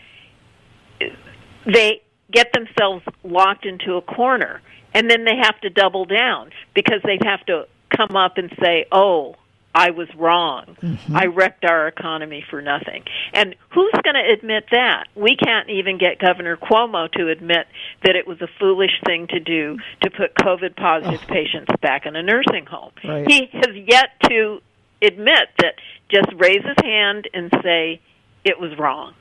they 1.67 2.01
get 2.31 2.53
themselves 2.53 3.05
locked 3.25 3.67
into 3.67 3.95
a 3.95 4.03
corner 4.03 4.63
and 4.95 5.11
then 5.11 5.25
they 5.25 5.37
have 5.43 5.61
to 5.63 5.71
double 5.71 6.05
down 6.05 6.51
because 6.75 7.01
they 7.03 7.19
have 7.25 7.45
to 7.47 7.67
come 7.97 8.15
up 8.15 8.39
and 8.39 8.53
say 8.63 8.87
oh 8.93 9.35
I 9.75 9.91
was 9.91 10.09
wrong. 10.17 10.77
Mm-hmm. 10.83 11.17
I 11.17 11.27
wrecked 11.27 11.65
our 11.65 11.87
economy 11.87 12.45
for 12.51 12.61
nothing. 12.61 13.05
And 13.33 13.55
who's 13.73 13.93
going 14.03 14.17
to 14.17 14.33
admit 14.33 14.65
that? 14.73 15.05
We 15.15 15.37
can't 15.37 15.71
even 15.71 15.97
get 15.97 16.19
Governor 16.19 16.57
Cuomo 16.57 17.11
to 17.13 17.29
admit 17.29 17.69
that 18.03 18.17
it 18.17 18.27
was 18.27 18.41
a 18.41 18.49
foolish 18.59 19.01
thing 19.07 19.29
to 19.29 19.39
do 19.39 19.79
to 20.03 20.11
put 20.11 20.35
COVID 20.35 20.77
positive 20.77 21.21
oh. 21.23 21.33
patients 21.33 21.71
back 21.81 22.05
in 22.05 22.17
a 22.17 22.23
nursing 22.23 22.67
home. 22.67 22.91
Right. 23.05 23.31
He 23.31 23.49
has 23.53 23.77
yet 23.77 24.11
to 24.29 24.61
admit 25.03 25.49
that 25.59 25.75
just 26.09 26.29
raise 26.37 26.65
his 26.65 26.77
hand 26.83 27.29
and 27.33 27.51
say 27.63 28.01
it 28.45 28.59
was 28.59 28.77
wrong. 28.77 29.15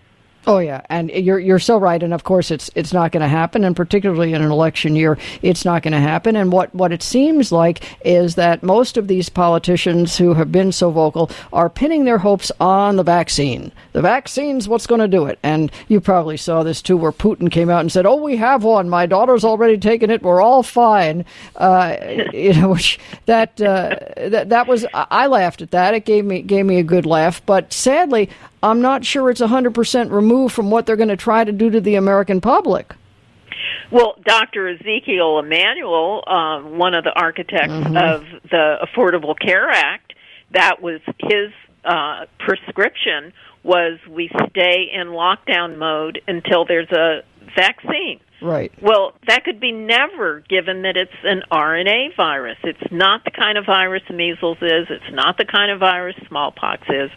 Oh 0.47 0.59
yeah, 0.59 0.81
and 0.89 1.09
you're 1.11 1.37
you're 1.37 1.59
so 1.59 1.77
right, 1.77 2.01
and 2.01 2.13
of 2.13 2.23
course 2.23 2.49
it's 2.49 2.71
it's 2.73 2.93
not 2.93 3.11
going 3.11 3.21
to 3.21 3.27
happen, 3.27 3.65
and 3.65 3.75
particularly 3.75 4.33
in 4.33 4.41
an 4.41 4.51
election 4.51 4.95
year, 4.95 5.17
it's 5.41 5.65
not 5.65 5.83
going 5.83 5.91
to 5.91 5.99
happen. 5.99 6.35
And 6.35 6.51
what 6.51 6.73
what 6.73 6.93
it 6.93 7.03
seems 7.03 7.51
like 7.51 7.83
is 8.05 8.35
that 8.35 8.63
most 8.63 8.95
of 8.95 9.07
these 9.07 9.27
politicians 9.27 10.17
who 10.17 10.33
have 10.35 10.51
been 10.51 10.71
so 10.71 10.91
vocal 10.91 11.29
are 11.51 11.69
pinning 11.69 12.05
their 12.05 12.19
hopes 12.19 12.51
on 12.59 12.95
the 12.95 13.03
vaccine. 13.03 13.71
The 13.91 14.01
vaccine's 14.01 14.67
what's 14.67 14.87
going 14.87 15.01
to 15.01 15.07
do 15.07 15.25
it. 15.25 15.39
And 15.43 15.71
you 15.87 15.99
probably 15.99 16.37
saw 16.37 16.63
this 16.63 16.81
too, 16.81 16.95
where 16.95 17.11
Putin 17.11 17.51
came 17.51 17.69
out 17.69 17.81
and 17.81 17.91
said, 17.91 18.05
"Oh, 18.05 18.15
we 18.15 18.37
have 18.37 18.63
one. 18.63 18.89
My 18.89 19.05
daughter's 19.05 19.43
already 19.43 19.77
taken 19.77 20.09
it. 20.09 20.23
We're 20.23 20.41
all 20.41 20.63
fine." 20.63 21.25
Uh, 21.57 21.97
you 22.33 22.53
know, 22.53 22.69
which 22.69 22.97
that 23.25 23.59
uh, 23.61 23.97
that 24.15 24.49
that 24.49 24.67
was 24.67 24.85
I 24.93 25.27
laughed 25.27 25.61
at 25.61 25.71
that. 25.71 25.93
It 25.93 26.05
gave 26.05 26.23
me 26.23 26.41
gave 26.41 26.65
me 26.65 26.79
a 26.79 26.83
good 26.83 27.05
laugh, 27.05 27.45
but 27.45 27.73
sadly, 27.73 28.29
I'm 28.61 28.81
not 28.81 29.05
sure 29.05 29.29
it's 29.29 29.41
100% 29.41 30.11
removed 30.11 30.53
from 30.53 30.69
what 30.69 30.85
they're 30.85 30.95
going 30.95 31.09
to 31.09 31.17
try 31.17 31.43
to 31.43 31.51
do 31.51 31.69
to 31.69 31.79
the 31.79 31.95
American 31.95 32.41
public. 32.41 32.93
Well, 33.91 34.15
Dr. 34.23 34.67
Ezekiel 34.67 35.39
Emanuel, 35.39 36.23
uh, 36.27 36.61
one 36.61 36.93
of 36.93 37.03
the 37.03 37.11
architects 37.11 37.71
mm-hmm. 37.71 37.97
of 37.97 38.23
the 38.49 38.77
Affordable 38.85 39.37
Care 39.39 39.69
Act, 39.69 40.13
that 40.51 40.81
was 40.81 40.99
his 41.17 41.51
uh, 41.85 42.25
prescription 42.39 43.33
was 43.63 43.99
we 44.09 44.29
stay 44.49 44.89
in 44.93 45.07
lockdown 45.07 45.77
mode 45.77 46.21
until 46.27 46.65
there's 46.65 46.91
a 46.91 47.23
vaccine. 47.55 48.19
Right. 48.41 48.71
Well, 48.81 49.13
that 49.27 49.43
could 49.43 49.59
be 49.59 49.71
never 49.71 50.41
given 50.47 50.83
that 50.83 50.95
it's 50.95 51.11
an 51.23 51.43
RNA 51.51 52.15
virus. 52.15 52.57
It's 52.63 52.91
not 52.91 53.25
the 53.25 53.31
kind 53.31 53.57
of 53.57 53.65
virus 53.65 54.03
measles 54.09 54.57
is. 54.61 54.87
It's 54.89 55.11
not 55.11 55.37
the 55.37 55.45
kind 55.45 55.71
of 55.71 55.79
virus 55.79 56.15
smallpox 56.27 56.83
is. 56.89 57.11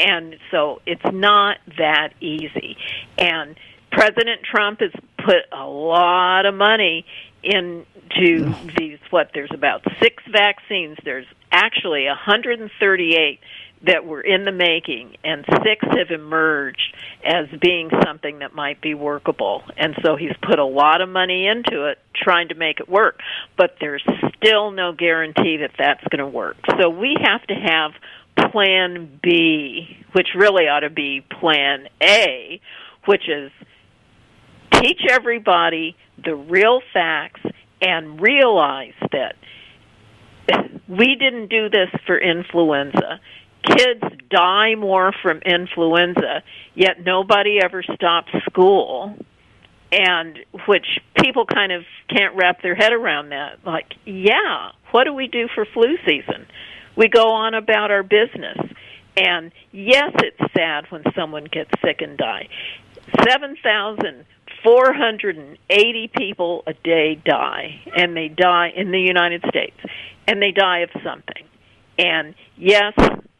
And 0.00 0.36
so 0.50 0.80
it's 0.86 1.04
not 1.12 1.58
that 1.78 2.14
easy. 2.20 2.76
And 3.18 3.56
President 3.92 4.42
Trump 4.42 4.80
has 4.80 4.92
put 5.18 5.44
a 5.52 5.64
lot 5.64 6.46
of 6.46 6.54
money 6.54 7.04
into 7.42 8.54
these 8.78 8.98
what 9.10 9.30
there's 9.34 9.52
about 9.52 9.84
6 10.00 10.22
vaccines. 10.32 10.96
There's 11.04 11.26
actually 11.52 12.06
138 12.06 13.40
that 13.86 14.06
were 14.06 14.20
in 14.20 14.44
the 14.44 14.52
making, 14.52 15.16
and 15.24 15.44
six 15.62 15.84
have 15.96 16.10
emerged 16.10 16.94
as 17.24 17.46
being 17.60 17.90
something 18.04 18.38
that 18.38 18.54
might 18.54 18.80
be 18.80 18.94
workable. 18.94 19.62
And 19.76 19.94
so 20.02 20.16
he's 20.16 20.36
put 20.42 20.58
a 20.58 20.64
lot 20.64 21.00
of 21.00 21.08
money 21.08 21.46
into 21.46 21.86
it, 21.86 21.98
trying 22.14 22.48
to 22.48 22.54
make 22.54 22.80
it 22.80 22.88
work. 22.88 23.20
But 23.56 23.76
there's 23.80 24.04
still 24.36 24.70
no 24.70 24.92
guarantee 24.92 25.58
that 25.58 25.72
that's 25.78 26.04
going 26.08 26.20
to 26.20 26.26
work. 26.26 26.56
So 26.80 26.88
we 26.88 27.16
have 27.22 27.42
to 27.48 27.54
have 27.54 27.92
Plan 28.50 29.20
B, 29.22 30.04
which 30.12 30.28
really 30.34 30.64
ought 30.64 30.80
to 30.80 30.90
be 30.90 31.20
Plan 31.40 31.88
A, 32.02 32.60
which 33.06 33.28
is 33.28 33.50
teach 34.72 35.00
everybody 35.10 35.96
the 36.24 36.34
real 36.34 36.80
facts 36.92 37.40
and 37.80 38.20
realize 38.20 38.94
that 39.12 39.36
we 40.88 41.16
didn't 41.16 41.48
do 41.48 41.68
this 41.68 41.88
for 42.06 42.18
influenza 42.18 43.20
kids 43.64 44.02
die 44.30 44.74
more 44.74 45.12
from 45.22 45.38
influenza, 45.38 46.42
yet 46.74 47.04
nobody 47.04 47.60
ever 47.62 47.82
stops 47.82 48.32
school. 48.46 49.16
And 49.92 50.38
which 50.66 50.98
people 51.22 51.46
kind 51.46 51.70
of 51.70 51.84
can't 52.08 52.34
wrap 52.34 52.62
their 52.62 52.74
head 52.74 52.92
around 52.92 53.28
that. 53.28 53.64
Like, 53.64 53.94
yeah, 54.04 54.72
what 54.90 55.04
do 55.04 55.12
we 55.12 55.28
do 55.28 55.46
for 55.54 55.64
flu 55.64 55.96
season? 56.04 56.46
We 56.96 57.08
go 57.08 57.30
on 57.30 57.54
about 57.54 57.92
our 57.92 58.02
business. 58.02 58.58
And 59.16 59.52
yes, 59.70 60.10
it's 60.16 60.52
sad 60.52 60.90
when 60.90 61.04
someone 61.14 61.44
gets 61.44 61.70
sick 61.80 62.00
and 62.00 62.18
die. 62.18 62.48
7,480 63.22 66.08
people 66.16 66.64
a 66.66 66.72
day 66.72 67.14
die, 67.24 67.80
and 67.96 68.16
they 68.16 68.26
die 68.28 68.72
in 68.74 68.90
the 68.90 69.00
United 69.00 69.44
States, 69.48 69.76
and 70.26 70.42
they 70.42 70.50
die 70.50 70.80
of 70.80 70.90
something. 71.04 71.44
And 71.98 72.34
yes, 72.56 72.94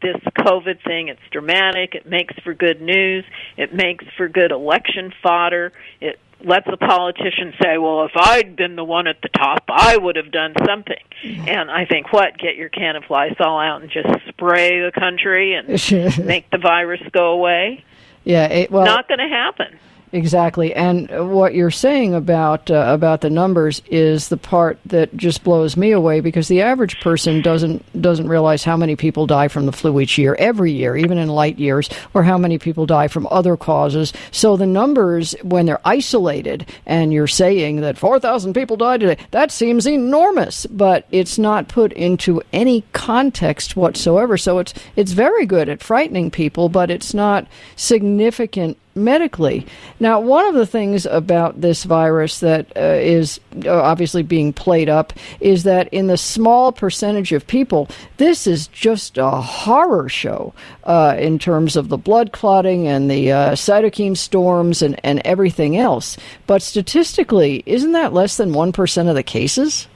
this 0.05 0.21
COVID 0.39 0.85
thing. 0.85 1.09
It's 1.09 1.21
dramatic. 1.31 1.95
It 1.95 2.07
makes 2.07 2.35
for 2.45 2.55
good 2.55 2.81
news. 2.81 3.25
It 3.57 3.75
makes 3.75 4.05
for 4.17 4.29
good 4.29 4.53
election 4.53 5.13
fodder. 5.23 5.73
It 6.01 6.19
lets 6.45 6.67
the 6.71 6.77
politician 6.77 7.55
say, 7.63 7.79
well, 7.79 8.05
if 8.05 8.13
I'd 8.15 8.55
been 8.55 8.77
the 8.77 8.85
one 8.85 9.07
at 9.07 9.21
the 9.23 9.29
top, 9.31 9.65
I 9.69 9.97
would 9.97 10.17
have 10.17 10.31
done 10.31 10.55
something. 10.67 11.03
And 11.25 11.71
I 11.71 11.87
think, 11.87 12.13
what? 12.13 12.37
Get 12.39 12.57
your 12.57 12.69
can 12.69 12.97
of 12.97 13.05
Lysol 13.09 13.59
out 13.59 13.81
and 13.81 13.91
just 13.91 14.09
spray 14.29 14.81
the 14.81 14.93
country 14.93 15.55
and 15.55 15.69
make 16.27 16.51
the 16.51 16.59
virus 16.59 17.01
go 17.13 17.33
away? 17.33 17.85
Yeah, 18.25 18.47
it, 18.47 18.71
well, 18.71 18.85
not 18.85 19.09
going 19.09 19.19
to 19.19 19.29
happen. 19.29 19.79
Exactly, 20.15 20.73
and 20.73 21.11
what 21.33 21.57
you're 21.57 21.73
saying 21.73 22.15
about 22.15 22.71
uh, 22.71 22.85
about 22.87 23.21
the 23.21 23.31
numbers 23.31 23.83
is 23.87 24.29
the 24.29 24.37
part 24.37 24.79
that 24.87 25.17
just 25.17 25.43
blows 25.43 25.77
me 25.77 25.91
away 25.91 26.21
because 26.21 26.47
the 26.47 26.63
average 26.63 27.01
person 27.01 27.43
doesn't 27.43 28.01
doesn't 28.01 28.29
realize 28.29 28.63
how 28.63 28.77
many 28.77 28.95
people 28.95 29.27
die 29.27 29.49
from 29.49 29.67
the 29.67 29.73
flu 29.73 29.99
each 29.99 30.17
year, 30.17 30.37
every 30.39 30.71
year, 30.71 30.97
even 30.97 31.19
in 31.19 31.27
light 31.29 31.59
years, 31.59 31.91
or 32.15 32.23
how 32.23 32.39
many 32.39 32.61
people 32.61 32.87
die 32.87 33.09
from 33.09 33.27
other 33.29 33.57
causes. 33.57 34.13
So 34.31 34.57
the 34.57 34.67
numbers, 34.67 35.35
when 35.43 35.67
they're 35.67 35.81
isolated, 35.85 36.71
and 36.87 37.13
you're 37.13 37.27
saying 37.27 37.81
that 37.81 37.99
4,000 37.99 38.55
people 38.55 38.77
died 38.77 39.01
today, 39.01 39.21
that 39.33 39.51
seems 39.51 39.85
enormous, 39.85 40.65
but 40.67 41.09
it's 41.11 41.41
not 41.41 41.67
put 41.67 41.93
into 41.93 42.41
any 42.53 42.85
context 42.93 43.75
whatsoever. 43.75 44.39
So 44.39 44.61
it's 44.61 44.75
it's 44.95 45.11
very 45.11 45.45
good 45.45 45.69
at 45.69 45.83
frightening 45.83 46.31
people, 46.31 46.69
but 46.69 46.89
it's 46.89 47.15
not 47.15 47.49
significant 47.75 48.79
medically. 48.95 49.67
Now, 50.01 50.21
one 50.21 50.47
of 50.47 50.55
the 50.55 50.67
things 50.67 51.07
about 51.07 51.61
this 51.61 51.85
virus 51.85 52.41
that 52.41 52.67
uh, 52.77 52.81
is 52.81 53.41
uh, 53.65 53.81
obviously 53.83 54.23
being 54.23 54.53
played 54.53 54.89
up 54.89 55.13
is 55.41 55.65
that 55.65 55.89
in 55.89 56.07
the 56.07 56.17
small 56.17 56.73
percentage 56.73 57.33
of 57.33 57.47
people, 57.47 57.89
this 58.17 58.47
is 58.47 58.67
just 58.69 59.19
a 59.19 59.31
horror 59.31 60.09
show 60.09 60.55
uh, 60.85 61.17
in 61.19 61.39
terms 61.39 61.77
of 61.77 61.89
the 61.89 61.99
blood 61.99 62.33
clotting 62.33 62.87
and 62.87 63.11
the 63.11 63.33
uh, 63.33 63.53
cytokine 63.53 64.17
storms 64.17 64.83
and, 64.83 64.99
and 65.05 65.21
everything 65.25 65.77
else. 65.77 66.17
But 66.47 66.63
statistically, 66.63 67.63
isn't 67.67 67.93
that 67.93 68.13
less 68.13 68.37
than 68.37 68.51
1% 68.51 69.09
of 69.09 69.15
the 69.15 69.23
cases? 69.23 69.89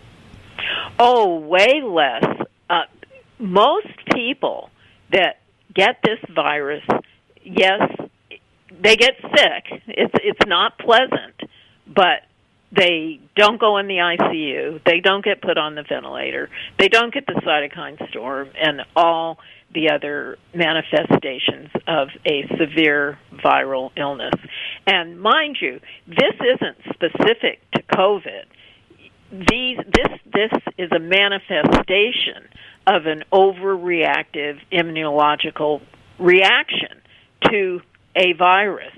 Oh, 0.98 1.38
way 1.38 1.80
less. 1.84 2.24
Uh, 2.68 2.82
most 3.38 3.88
people 4.12 4.70
that 5.12 5.40
get 5.74 6.00
this 6.02 6.18
virus, 6.34 6.82
yes, 7.44 7.80
they 8.81 8.96
get 8.96 9.14
sick. 9.20 9.83
It's 9.87 10.14
it's 10.22 10.46
not 10.46 10.78
pleasant, 10.78 11.40
but 11.87 12.22
they 12.70 13.20
don't 13.35 13.59
go 13.59 13.78
in 13.78 13.87
the 13.87 13.96
ICU. 13.96 14.83
They 14.85 15.00
don't 15.00 15.24
get 15.24 15.40
put 15.40 15.57
on 15.57 15.74
the 15.74 15.85
ventilator. 15.88 16.50
They 16.78 16.88
don't 16.88 17.12
get 17.12 17.26
the 17.26 17.35
cytokine 17.35 18.09
storm 18.11 18.50
and 18.61 18.83
all 18.94 19.38
the 19.74 19.90
other 19.90 20.38
manifestations 20.54 21.70
of 21.87 22.09
a 22.26 22.46
severe 22.59 23.18
viral 23.33 23.90
illness. 23.96 24.35
And 24.87 25.20
mind 25.20 25.59
you, 25.61 25.81
this 26.07 26.35
isn't 26.40 26.76
specific 26.94 27.61
to 27.72 27.83
COVID. 27.83 28.44
These, 29.31 29.78
this, 29.78 30.18
this 30.33 30.52
is 30.78 30.90
a 30.92 30.98
manifestation 30.98 32.48
of 32.87 33.07
an 33.07 33.24
overreactive 33.31 34.59
immunological 34.72 35.83
reaction 36.18 37.00
to 37.50 37.81
a 38.18 38.33
virus. 38.35 38.92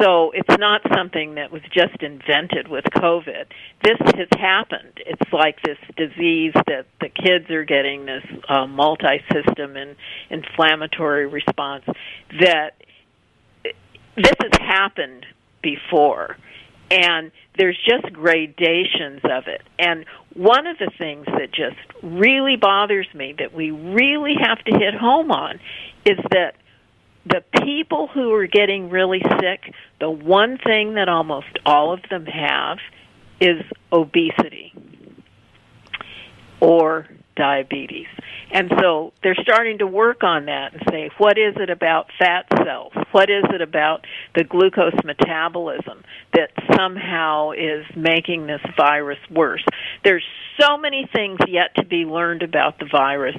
So 0.00 0.30
it's 0.32 0.58
not 0.58 0.80
something 0.94 1.34
that 1.34 1.52
was 1.52 1.62
just 1.72 2.02
invented 2.02 2.66
with 2.68 2.84
COVID. 2.84 3.44
This 3.84 3.98
has 4.16 4.28
happened. 4.38 4.98
It's 5.04 5.32
like 5.32 5.60
this 5.62 5.78
disease 5.96 6.54
that 6.66 6.86
the 7.00 7.08
kids 7.08 7.50
are 7.50 7.64
getting 7.64 8.06
this 8.06 8.24
uh, 8.48 8.66
multi-system 8.66 9.76
and 9.76 9.96
inflammatory 10.30 11.26
response 11.26 11.84
that 12.40 12.70
this 14.16 14.34
has 14.40 14.52
happened 14.60 15.26
before 15.62 16.36
and 16.90 17.30
there's 17.56 17.78
just 17.88 18.12
gradations 18.12 19.20
of 19.24 19.46
it. 19.46 19.62
And 19.78 20.04
one 20.34 20.66
of 20.66 20.78
the 20.78 20.90
things 20.98 21.24
that 21.26 21.50
just 21.52 21.76
really 22.02 22.56
bothers 22.56 23.06
me 23.14 23.34
that 23.38 23.54
we 23.54 23.70
really 23.70 24.34
have 24.40 24.58
to 24.64 24.72
hit 24.76 24.94
home 24.94 25.30
on 25.30 25.58
is 26.04 26.18
that 26.30 26.54
the 27.26 27.42
people 27.64 28.08
who 28.08 28.32
are 28.34 28.46
getting 28.46 28.90
really 28.90 29.22
sick, 29.40 29.72
the 30.00 30.10
one 30.10 30.58
thing 30.58 30.94
that 30.94 31.08
almost 31.08 31.58
all 31.64 31.92
of 31.92 32.00
them 32.10 32.26
have 32.26 32.78
is 33.40 33.62
obesity 33.92 34.72
or 36.60 37.08
diabetes. 37.36 38.06
And 38.52 38.70
so 38.80 39.12
they're 39.22 39.36
starting 39.40 39.78
to 39.78 39.86
work 39.86 40.22
on 40.22 40.46
that 40.46 40.74
and 40.74 40.82
say, 40.90 41.10
what 41.18 41.38
is 41.38 41.54
it 41.56 41.70
about 41.70 42.06
fat 42.18 42.46
cells? 42.64 42.92
What 43.12 43.30
is 43.30 43.44
it 43.52 43.62
about 43.62 44.06
the 44.34 44.44
glucose 44.44 44.98
metabolism 45.04 46.02
that 46.34 46.50
somehow 46.76 47.52
is 47.52 47.84
making 47.96 48.46
this 48.46 48.60
virus 48.76 49.18
worse? 49.30 49.64
There's 50.04 50.24
so 50.60 50.76
many 50.76 51.08
things 51.14 51.38
yet 51.48 51.74
to 51.76 51.84
be 51.84 52.04
learned 52.04 52.42
about 52.42 52.78
the 52.78 52.86
virus 52.90 53.36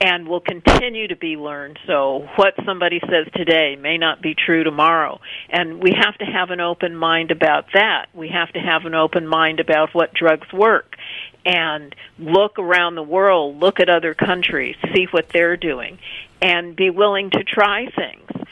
and 0.00 0.26
will 0.26 0.40
continue 0.40 1.06
to 1.08 1.16
be 1.16 1.36
learned. 1.36 1.78
So 1.86 2.26
what 2.36 2.54
somebody 2.66 3.00
says 3.00 3.32
today 3.34 3.76
may 3.76 3.98
not 3.98 4.20
be 4.20 4.34
true 4.34 4.64
tomorrow. 4.64 5.20
And 5.48 5.82
we 5.82 5.92
have 5.96 6.18
to 6.18 6.24
have 6.24 6.50
an 6.50 6.60
open 6.60 6.96
mind 6.96 7.30
about 7.30 7.66
that. 7.74 8.06
We 8.12 8.28
have 8.28 8.52
to 8.52 8.58
have 8.58 8.84
an 8.84 8.94
open 8.94 9.26
mind 9.26 9.60
about 9.60 9.90
what 9.92 10.12
drugs 10.12 10.52
work 10.52 10.96
and 11.44 11.94
look 12.18 12.58
around 12.58 12.94
the 12.94 13.02
world, 13.02 13.58
look 13.58 13.80
at 13.80 13.88
other 13.88 14.14
countries, 14.14 14.76
see 14.94 15.06
what 15.10 15.28
they're 15.30 15.56
doing, 15.56 15.98
and 16.40 16.76
be 16.76 16.90
willing 16.90 17.30
to 17.30 17.44
try 17.44 17.86
things. 17.90 18.46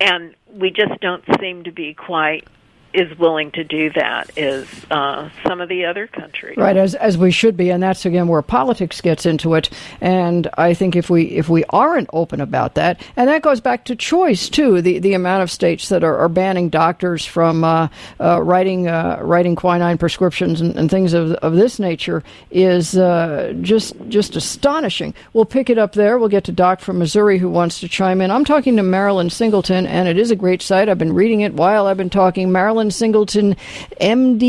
And 0.00 0.34
we 0.50 0.70
just 0.70 1.00
don't 1.00 1.24
seem 1.40 1.64
to 1.64 1.72
be 1.72 1.94
quite 1.94 2.46
is 2.94 3.16
willing 3.18 3.50
to 3.52 3.64
do 3.64 3.90
that 3.90 4.30
is 4.36 4.68
uh, 4.90 5.28
some 5.46 5.60
of 5.60 5.68
the 5.68 5.84
other 5.84 6.06
countries. 6.06 6.56
Right, 6.56 6.76
as 6.76 6.94
as 6.94 7.16
we 7.18 7.30
should 7.30 7.56
be, 7.56 7.70
and 7.70 7.82
that's 7.82 8.04
again 8.04 8.28
where 8.28 8.42
politics 8.42 9.00
gets 9.00 9.26
into 9.26 9.54
it. 9.54 9.70
And 10.00 10.48
I 10.58 10.74
think 10.74 10.96
if 10.96 11.10
we 11.10 11.24
if 11.24 11.48
we 11.48 11.64
aren't 11.70 12.10
open 12.12 12.40
about 12.40 12.74
that, 12.74 13.00
and 13.16 13.28
that 13.28 13.42
goes 13.42 13.60
back 13.60 13.84
to 13.86 13.96
choice 13.96 14.48
too, 14.48 14.82
the 14.82 14.98
the 14.98 15.14
amount 15.14 15.42
of 15.42 15.50
states 15.50 15.88
that 15.88 16.04
are, 16.04 16.16
are 16.18 16.28
banning 16.28 16.68
doctors 16.68 17.24
from 17.24 17.64
uh, 17.64 17.88
uh, 18.20 18.42
writing 18.42 18.88
uh, 18.88 19.18
writing 19.22 19.56
quinine 19.56 19.98
prescriptions 19.98 20.60
and, 20.60 20.76
and, 20.76 20.90
things 20.90 21.12
of 21.14 21.32
of 21.34 21.54
this 21.54 21.78
nature 21.78 22.22
is 22.50 22.96
uh, 22.96 23.54
just 23.62 23.94
just 24.08 24.36
astonishing. 24.36 25.14
We'll 25.32 25.44
pick 25.44 25.70
it 25.70 25.78
up 25.78 25.92
there. 25.94 26.18
We'll 26.18 26.28
get 26.28 26.44
to 26.44 26.52
Doc 26.52 26.80
from 26.80 26.98
Missouri 26.98 27.38
who 27.38 27.48
wants 27.48 27.80
to 27.80 27.88
chime 27.88 28.20
in. 28.20 28.30
I'm 28.30 28.44
talking 28.44 28.76
to 28.76 28.82
Marilyn 28.82 29.30
Singleton, 29.30 29.86
and 29.86 30.08
it 30.08 30.18
is 30.18 30.30
a 30.30 30.36
great 30.36 30.62
site. 30.62 30.88
I've 30.88 30.98
been 30.98 31.14
reading 31.14 31.40
it 31.40 31.54
while 31.54 31.86
I've 31.86 31.96
been 31.96 32.10
talking. 32.10 32.52
Marilyn 32.52 32.81
Marilyn 32.82 32.90
Singleton, 32.90 33.54
MDJD.com. 34.00 34.40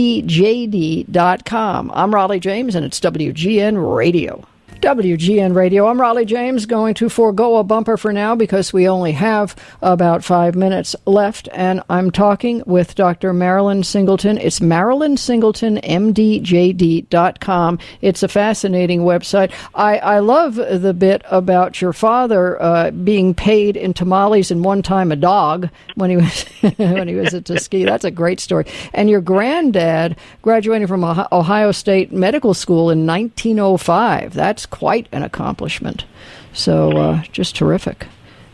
I'm 1.93 2.11
Rollye 2.11 2.39
James, 2.39 2.73
and 2.73 2.83
it's 2.83 2.99
WGN 2.99 3.95
Radio. 3.95 4.43
WGN 4.83 5.55
Radio. 5.55 5.87
I'm 5.87 5.97
Rollye 5.97 6.25
James, 6.25 6.65
going 6.65 6.93
to 6.95 7.07
forego 7.07 7.55
a 7.55 7.63
bumper 7.63 7.95
for 7.95 8.11
now 8.11 8.35
because 8.35 8.73
we 8.73 8.85
only 8.85 9.13
have 9.13 9.55
about 9.81 10.25
five 10.25 10.55
minutes 10.55 10.93
left, 11.05 11.47
and 11.53 11.81
I'm 11.89 12.11
talking 12.11 12.61
with 12.65 12.93
Dr. 12.93 13.31
Marilyn 13.31 13.83
Singleton. 13.83 14.37
It's 14.37 14.59
Marilyn 14.59 15.15
Singleton, 15.15 15.77
MDJD.com. 15.77 17.79
It's 18.01 18.23
a 18.23 18.27
fascinating 18.27 19.03
website. 19.03 19.53
I, 19.73 19.99
I 19.99 20.19
love 20.19 20.55
the 20.55 20.93
bit 20.93 21.21
about 21.31 21.79
your 21.79 21.93
father 21.93 22.61
uh, 22.61 22.91
being 22.91 23.33
paid 23.33 23.77
in 23.77 23.93
tamales 23.93 24.51
and 24.51 24.65
one 24.65 24.81
time 24.81 25.13
a 25.13 25.15
dog 25.15 25.69
when 25.95 26.09
he 26.09 26.17
was 26.17 26.43
when 26.75 27.07
he 27.07 27.15
was 27.15 27.33
at 27.33 27.45
Tuskegee. 27.45 27.85
That's 27.85 28.03
a 28.03 28.11
great 28.11 28.41
story. 28.41 28.65
And 28.93 29.09
your 29.09 29.21
granddad 29.21 30.17
graduating 30.41 30.87
from 30.87 31.05
Ohio 31.05 31.71
State 31.71 32.11
Medical 32.11 32.53
School 32.53 32.89
in 32.89 33.07
1905. 33.07 34.33
That's 34.33 34.65
quite 34.73 35.07
an 35.11 35.21
accomplishment. 35.21 36.03
So 36.51 36.97
uh, 36.97 37.23
just 37.31 37.55
terrific. 37.55 38.07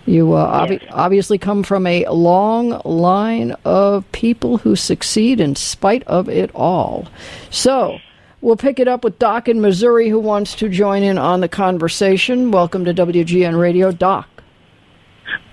You 0.05 0.33
uh, 0.33 0.67
yes. 0.69 0.83
obviously 0.91 1.37
come 1.37 1.63
from 1.63 1.87
a 1.87 2.05
long 2.09 2.81
line 2.83 3.55
of 3.63 4.11
people 4.11 4.57
who 4.57 4.75
succeed 4.75 5.39
in 5.39 5.55
spite 5.55 6.03
of 6.07 6.27
it 6.27 6.51
all. 6.53 7.07
So 7.49 7.99
we'll 8.41 8.57
pick 8.57 8.79
it 8.81 8.87
up 8.89 9.05
with 9.05 9.17
Doc 9.17 9.47
in 9.47 9.61
Missouri 9.61 10.09
who 10.09 10.19
wants 10.19 10.55
to 10.55 10.67
join 10.67 11.03
in 11.03 11.17
on 11.17 11.39
the 11.39 11.47
conversation. 11.47 12.51
Welcome 12.51 12.83
to 12.83 12.93
WGN 12.93 13.57
Radio, 13.57 13.93
Doc. 13.93 14.27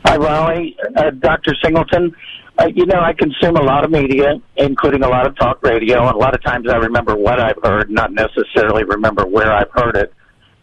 Hi, 0.05 0.17
Rollye. 0.17 0.75
Uh, 0.97 1.11
Dr. 1.11 1.55
Singleton. 1.63 2.13
Uh, 2.59 2.67
you 2.75 2.87
know, 2.87 2.99
I 2.99 3.13
consume 3.13 3.57
a 3.57 3.63
lot 3.63 3.85
of 3.85 3.93
media, 3.93 4.41
including 4.57 5.05
a 5.05 5.09
lot 5.09 5.27
of 5.27 5.37
talk 5.37 5.63
radio, 5.63 6.09
and 6.09 6.17
a 6.17 6.19
lot 6.19 6.35
of 6.35 6.43
times 6.43 6.69
I 6.69 6.77
remember 6.77 7.15
what 7.15 7.39
I've 7.39 7.59
heard, 7.63 7.89
not 7.89 8.13
necessarily 8.13 8.83
remember 8.83 9.27
where 9.27 9.53
I've 9.53 9.71
heard 9.73 9.95
it. 9.95 10.13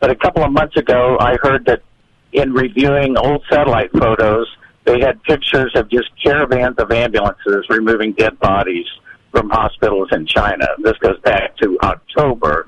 But 0.03 0.11
a 0.11 0.15
couple 0.15 0.43
of 0.43 0.51
months 0.51 0.75
ago, 0.75 1.15
I 1.17 1.37
heard 1.41 1.65
that 1.67 1.81
in 2.33 2.51
reviewing 2.51 3.15
old 3.17 3.41
satellite 3.49 3.89
photos, 3.97 4.53
they 4.83 4.99
had 4.99 5.23
pictures 5.23 5.71
of 5.75 5.89
just 5.89 6.09
caravans 6.21 6.75
of 6.77 6.91
ambulances 6.91 7.65
removing 7.69 8.11
dead 8.11 8.37
bodies 8.37 8.85
from 9.31 9.49
hospitals 9.49 10.09
in 10.11 10.25
China. 10.25 10.67
This 10.79 10.97
goes 10.97 11.17
back 11.21 11.55
to 11.61 11.77
October. 11.83 12.67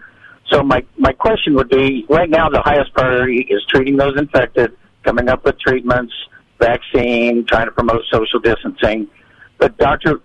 So 0.50 0.64
my 0.64 0.86
my 0.98 1.12
question 1.12 1.56
would 1.56 1.68
be: 1.68 2.06
right 2.08 2.30
now, 2.30 2.48
the 2.48 2.62
highest 2.62 2.94
priority 2.94 3.46
is 3.50 3.62
treating 3.68 3.98
those 3.98 4.18
infected, 4.18 4.72
coming 5.04 5.28
up 5.28 5.44
with 5.44 5.60
treatments, 5.60 6.14
vaccine, 6.58 7.46
trying 7.46 7.66
to 7.66 7.74
promote 7.74 8.04
social 8.14 8.40
distancing. 8.40 9.10
But 9.58 9.78
doctor, 9.78 10.22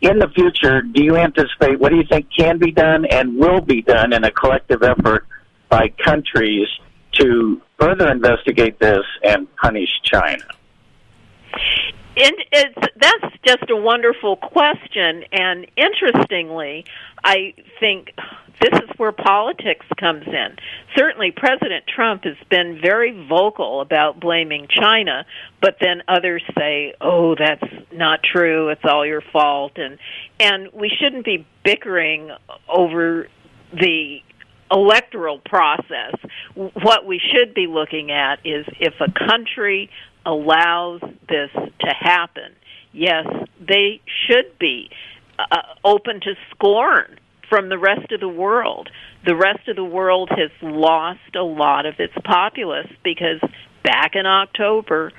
in 0.00 0.18
the 0.18 0.28
future, 0.34 0.80
do 0.80 1.04
you 1.04 1.16
anticipate 1.18 1.78
what 1.78 1.90
do 1.90 1.96
you 1.96 2.06
think 2.10 2.28
can 2.34 2.56
be 2.56 2.72
done 2.72 3.04
and 3.04 3.36
will 3.36 3.60
be 3.60 3.82
done 3.82 4.14
in 4.14 4.24
a 4.24 4.30
collective 4.30 4.82
effort 4.82 5.26
by 5.68 5.88
countries 6.04 6.68
to 7.12 7.60
further 7.78 8.10
investigate 8.10 8.78
this 8.78 9.04
and 9.24 9.46
punish 9.56 9.88
China? 10.02 10.44
And 12.18 12.34
it's, 12.50 12.74
that's 12.96 13.36
just 13.46 13.70
a 13.70 13.76
wonderful 13.76 14.36
question. 14.36 15.24
And 15.32 15.66
interestingly, 15.76 16.86
I 17.22 17.52
think 17.78 18.12
this 18.60 18.72
is 18.72 18.88
where 18.96 19.12
politics 19.12 19.84
comes 20.00 20.26
in. 20.26 20.56
Certainly, 20.96 21.32
President 21.36 21.84
Trump 21.86 22.24
has 22.24 22.36
been 22.48 22.78
very 22.80 23.26
vocal 23.28 23.82
about 23.82 24.18
blaming 24.18 24.66
China, 24.68 25.26
but 25.60 25.76
then 25.80 26.02
others 26.08 26.42
say, 26.56 26.94
"Oh, 27.00 27.34
that's 27.34 27.70
not 27.92 28.20
true. 28.22 28.70
It's 28.70 28.84
all 28.84 29.04
your 29.04 29.20
fault." 29.20 29.72
And 29.76 29.98
and 30.40 30.70
we 30.72 30.88
shouldn't 30.88 31.26
be 31.26 31.46
bickering 31.64 32.30
over 32.66 33.28
the 33.72 34.22
electoral 34.70 35.38
process, 35.38 36.14
what 36.54 37.06
we 37.06 37.20
should 37.20 37.54
be 37.54 37.66
looking 37.66 38.10
at 38.10 38.40
is 38.44 38.66
if 38.80 38.94
a 39.00 39.10
country 39.28 39.90
allows 40.24 41.00
this 41.28 41.50
to 41.52 41.94
happen, 41.98 42.52
yes, 42.92 43.26
they 43.60 44.00
should 44.26 44.58
be 44.58 44.90
uh, 45.38 45.62
open 45.84 46.20
to 46.20 46.34
scorn 46.50 47.18
from 47.48 47.68
the 47.68 47.78
rest 47.78 48.10
of 48.12 48.20
the 48.20 48.28
world. 48.28 48.88
The 49.24 49.36
rest 49.36 49.68
of 49.68 49.76
the 49.76 49.84
world 49.84 50.30
has 50.30 50.50
lost 50.62 51.34
a 51.36 51.42
lot 51.42 51.86
of 51.86 51.94
its 51.98 52.14
populace 52.24 52.90
because 53.04 53.40
back 53.84 54.12
in 54.14 54.26
October, 54.26 55.12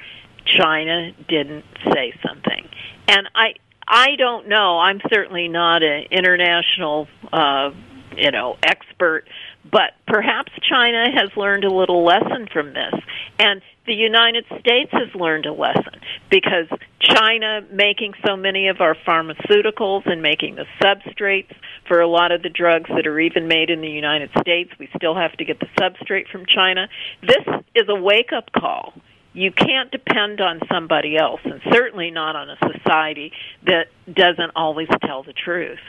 China 0.45 1.11
didn't 1.27 1.65
say 1.93 2.13
something. 2.25 2.67
And 3.07 3.29
I 3.35 3.53
I 3.87 4.17
don't 4.17 4.49
know. 4.49 4.79
I'm 4.79 4.99
certainly 5.13 5.47
not 5.47 5.83
an 5.83 6.05
international 6.11 7.07
uh 7.31 7.71
you 8.17 8.31
know, 8.31 8.57
expert, 8.63 9.25
but 9.69 9.93
perhaps 10.07 10.51
China 10.69 11.05
has 11.13 11.29
learned 11.37 11.63
a 11.63 11.73
little 11.73 12.03
lesson 12.03 12.47
from 12.51 12.73
this. 12.73 12.93
And 13.39 13.61
the 13.85 13.93
United 13.93 14.45
States 14.59 14.91
has 14.91 15.13
learned 15.15 15.45
a 15.45 15.53
lesson 15.53 16.01
because 16.29 16.67
China 16.99 17.61
making 17.71 18.13
so 18.25 18.35
many 18.35 18.67
of 18.67 18.81
our 18.81 18.95
pharmaceuticals 19.07 20.05
and 20.09 20.21
making 20.21 20.55
the 20.55 20.65
substrates 20.81 21.53
for 21.87 22.01
a 22.01 22.07
lot 22.07 22.31
of 22.31 22.41
the 22.41 22.49
drugs 22.49 22.89
that 22.89 23.07
are 23.07 23.19
even 23.19 23.47
made 23.47 23.69
in 23.69 23.81
the 23.81 23.89
United 23.89 24.29
States, 24.41 24.71
we 24.77 24.89
still 24.97 25.15
have 25.15 25.31
to 25.37 25.45
get 25.45 25.59
the 25.59 25.67
substrate 25.79 26.27
from 26.27 26.45
China. 26.45 26.89
This 27.21 27.45
is 27.75 27.87
a 27.87 27.95
wake 27.95 28.33
up 28.35 28.51
call. 28.51 28.93
you 29.37 29.51
can't 29.51 29.91
depend 29.91 30.41
on 30.41 30.59
somebody 30.71 31.15
else, 31.15 31.41
and 31.45 31.61
certainly 31.71 32.09
not 32.09 32.35
on 32.35 32.49
a 32.49 32.57
society 32.73 33.31
that 33.65 33.85
doesn't 34.11 34.51
always 34.55 34.87
tell 35.05 35.21
the 35.21 35.33
truth. 35.33 35.79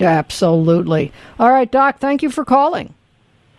Absolutely. 0.00 1.12
All 1.38 1.50
right, 1.50 1.70
Doc, 1.70 1.98
thank 1.98 2.22
you 2.22 2.30
for 2.30 2.44
calling. 2.44 2.94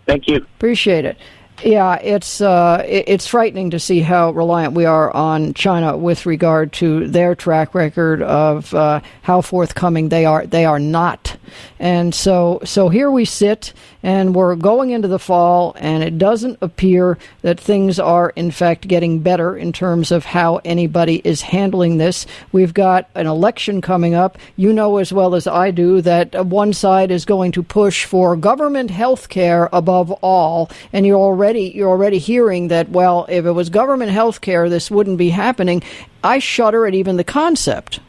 Thank 0.06 0.28
you. 0.28 0.36
Appreciate 0.36 1.04
it. 1.04 1.16
Yeah, 1.62 1.96
it's 1.96 2.40
uh, 2.40 2.82
it's 2.88 3.26
frightening 3.26 3.70
to 3.70 3.78
see 3.78 4.00
how 4.00 4.30
reliant 4.30 4.72
we 4.72 4.86
are 4.86 5.14
on 5.14 5.52
China 5.52 5.94
with 5.94 6.24
regard 6.24 6.72
to 6.74 7.06
their 7.06 7.34
track 7.34 7.74
record 7.74 8.22
of 8.22 8.72
uh, 8.72 9.00
how 9.22 9.42
forthcoming 9.42 10.08
they 10.08 10.24
are. 10.24 10.46
They 10.46 10.64
are 10.64 10.78
not, 10.78 11.36
and 11.78 12.14
so 12.14 12.60
so 12.64 12.88
here 12.88 13.10
we 13.10 13.26
sit, 13.26 13.74
and 14.02 14.34
we're 14.34 14.56
going 14.56 14.90
into 14.90 15.08
the 15.08 15.18
fall, 15.18 15.74
and 15.78 16.02
it 16.02 16.18
doesn't 16.18 16.58
appear 16.60 17.18
that 17.42 17.60
things 17.60 17.98
are 17.98 18.30
in 18.30 18.50
fact 18.50 18.88
getting 18.88 19.20
better 19.20 19.56
in 19.56 19.72
terms 19.72 20.10
of 20.10 20.24
how 20.24 20.60
anybody 20.64 21.20
is 21.24 21.42
handling 21.42 21.98
this. 21.98 22.26
We've 22.52 22.74
got 22.74 23.08
an 23.14 23.26
election 23.26 23.80
coming 23.80 24.14
up. 24.14 24.38
You 24.56 24.72
know 24.72 24.98
as 24.98 25.12
well 25.12 25.34
as 25.34 25.46
I 25.46 25.70
do 25.70 26.00
that 26.02 26.46
one 26.46 26.72
side 26.72 27.10
is 27.10 27.24
going 27.24 27.52
to 27.52 27.62
push 27.62 28.04
for 28.04 28.36
government 28.36 28.90
health 28.90 29.28
care 29.28 29.68
above 29.72 30.10
all, 30.22 30.70
and 30.92 31.06
you're 31.06 31.18
already 31.18 31.72
you're 31.74 31.90
already 31.90 32.18
hearing 32.18 32.68
that 32.68 32.90
well 32.90 33.26
if 33.28 33.44
it 33.44 33.52
was 33.52 33.68
government 33.70 34.10
health 34.10 34.40
care 34.40 34.68
this 34.68 34.90
wouldn't 34.90 35.18
be 35.18 35.30
happening 35.30 35.82
i 36.22 36.38
shudder 36.38 36.86
at 36.86 36.94
even 36.94 37.16
the 37.16 37.24
concept 37.24 38.00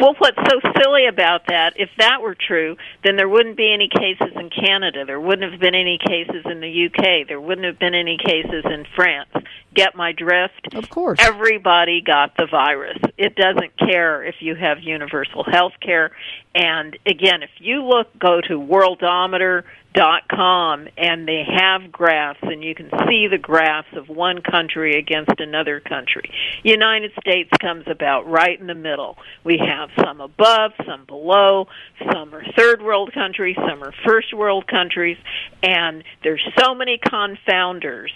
Well, 0.00 0.14
what's 0.18 0.36
so 0.36 0.60
silly 0.80 1.06
about 1.06 1.46
that, 1.48 1.74
if 1.76 1.90
that 1.98 2.22
were 2.22 2.34
true, 2.34 2.76
then 3.04 3.16
there 3.16 3.28
wouldn't 3.28 3.56
be 3.56 3.72
any 3.72 3.88
cases 3.88 4.34
in 4.36 4.50
Canada. 4.50 5.04
There 5.04 5.20
wouldn't 5.20 5.50
have 5.50 5.60
been 5.60 5.74
any 5.74 5.98
cases 5.98 6.44
in 6.44 6.60
the 6.60 6.86
UK. 6.86 7.26
There 7.28 7.40
wouldn't 7.40 7.66
have 7.66 7.78
been 7.78 7.94
any 7.94 8.16
cases 8.16 8.64
in 8.64 8.86
France. 8.94 9.30
Get 9.74 9.94
my 9.94 10.12
drift? 10.12 10.74
Of 10.74 10.88
course. 10.88 11.18
Everybody 11.20 12.00
got 12.00 12.36
the 12.36 12.46
virus. 12.50 12.98
It 13.16 13.36
doesn't 13.36 13.76
care 13.78 14.24
if 14.24 14.36
you 14.40 14.54
have 14.54 14.80
universal 14.80 15.44
health 15.44 15.74
care. 15.80 16.12
And 16.54 16.96
again, 17.06 17.42
if 17.42 17.50
you 17.58 17.84
look, 17.84 18.08
go 18.18 18.40
to 18.40 18.54
Worldometer 18.54 19.64
dot 19.98 20.28
com 20.28 20.86
and 20.96 21.26
they 21.26 21.42
have 21.44 21.90
graphs 21.90 22.38
and 22.42 22.62
you 22.62 22.72
can 22.72 22.88
see 23.08 23.26
the 23.26 23.36
graphs 23.36 23.88
of 23.96 24.08
one 24.08 24.40
country 24.40 24.96
against 24.96 25.40
another 25.40 25.80
country. 25.80 26.30
United 26.62 27.10
States 27.20 27.50
comes 27.60 27.82
about 27.88 28.24
right 28.30 28.60
in 28.60 28.68
the 28.68 28.76
middle. 28.76 29.18
We 29.42 29.58
have 29.58 29.90
some 30.04 30.20
above, 30.20 30.70
some 30.86 31.04
below, 31.04 31.66
some 32.12 32.32
are 32.32 32.44
third 32.56 32.80
world 32.80 33.12
countries, 33.12 33.56
some 33.56 33.82
are 33.82 33.92
first 34.06 34.32
world 34.32 34.68
countries, 34.68 35.18
and 35.64 36.04
there's 36.22 36.46
so 36.56 36.76
many 36.76 36.98
confounders 36.98 38.10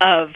of 0.00 0.30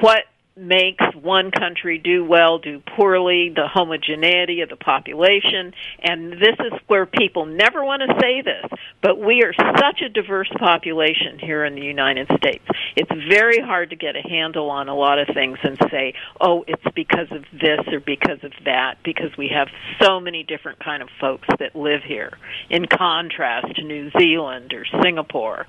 what 0.00 0.22
makes 0.56 1.04
one 1.14 1.50
country 1.50 1.98
do 1.98 2.24
well, 2.24 2.58
do 2.58 2.80
poorly, 2.96 3.50
the 3.54 3.68
homogeneity 3.68 4.60
of 4.60 4.68
the 4.68 4.76
population, 4.76 5.72
and 6.02 6.32
this 6.32 6.56
is 6.58 6.72
where 6.86 7.06
people 7.06 7.46
never 7.46 7.84
want 7.84 8.02
to 8.02 8.18
say 8.20 8.42
this, 8.42 8.66
but 9.02 9.18
we 9.18 9.42
are 9.42 9.54
such 9.78 10.02
a 10.02 10.08
diverse 10.08 10.50
population 10.58 11.38
here 11.38 11.64
in 11.64 11.74
the 11.74 11.82
United 11.82 12.28
States. 12.36 12.64
It's 12.96 13.10
very 13.28 13.60
hard 13.60 13.90
to 13.90 13.96
get 13.96 14.16
a 14.16 14.28
handle 14.28 14.70
on 14.70 14.88
a 14.88 14.94
lot 14.94 15.18
of 15.18 15.28
things 15.28 15.58
and 15.62 15.78
say, 15.90 16.14
"Oh, 16.40 16.64
it's 16.66 16.84
because 16.94 17.30
of 17.30 17.44
this 17.52 17.80
or 17.88 18.00
because 18.00 18.42
of 18.42 18.52
that," 18.64 19.02
because 19.02 19.36
we 19.36 19.48
have 19.48 19.68
so 20.00 20.20
many 20.20 20.42
different 20.42 20.80
kind 20.80 21.02
of 21.02 21.08
folks 21.20 21.48
that 21.58 21.74
live 21.76 22.02
here 22.02 22.32
in 22.68 22.86
contrast 22.86 23.76
to 23.76 23.82
New 23.82 24.10
Zealand 24.18 24.74
or 24.74 24.84
Singapore. 25.02 25.66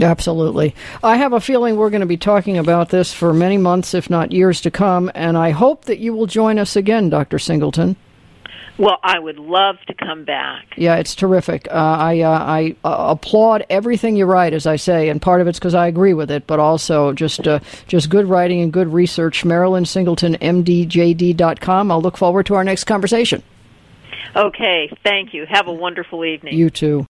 Absolutely. 0.00 0.74
I 1.02 1.16
have 1.16 1.32
a 1.32 1.40
feeling 1.40 1.76
we're 1.76 1.90
going 1.90 2.00
to 2.00 2.06
be 2.06 2.16
talking 2.16 2.58
about 2.58 2.88
this 2.88 3.12
for 3.12 3.32
many 3.32 3.58
months, 3.58 3.94
if 3.94 4.10
not 4.10 4.32
years 4.32 4.60
to 4.62 4.70
come, 4.70 5.10
and 5.14 5.36
I 5.38 5.50
hope 5.50 5.84
that 5.84 5.98
you 5.98 6.12
will 6.14 6.26
join 6.26 6.58
us 6.58 6.74
again, 6.76 7.10
Dr. 7.10 7.38
Singleton. 7.38 7.96
Well, 8.76 8.98
I 9.04 9.20
would 9.20 9.38
love 9.38 9.76
to 9.86 9.94
come 9.94 10.24
back. 10.24 10.66
Yeah, 10.76 10.96
it's 10.96 11.14
terrific. 11.14 11.68
Uh, 11.70 11.74
I 11.74 12.20
uh, 12.20 12.30
I 12.30 12.76
uh, 12.82 13.14
applaud 13.16 13.64
everything 13.70 14.16
you 14.16 14.26
write, 14.26 14.52
as 14.52 14.66
I 14.66 14.76
say, 14.76 15.10
and 15.10 15.22
part 15.22 15.40
of 15.40 15.46
it's 15.46 15.60
because 15.60 15.76
I 15.76 15.86
agree 15.86 16.12
with 16.12 16.28
it, 16.30 16.48
but 16.48 16.58
also 16.58 17.12
just 17.12 17.46
uh, 17.46 17.60
just 17.86 18.10
good 18.10 18.26
writing 18.26 18.62
and 18.62 18.72
good 18.72 18.92
research. 18.92 19.44
Marilyn 19.44 19.84
Singleton, 19.84 20.34
MDJD.com. 20.40 21.92
I'll 21.92 22.02
look 22.02 22.16
forward 22.16 22.46
to 22.46 22.56
our 22.56 22.64
next 22.64 22.84
conversation. 22.84 23.44
Okay, 24.34 24.90
thank 25.04 25.32
you. 25.32 25.46
Have 25.48 25.68
a 25.68 25.72
wonderful 25.72 26.24
evening. 26.24 26.54
You 26.54 26.68
too. 26.68 27.02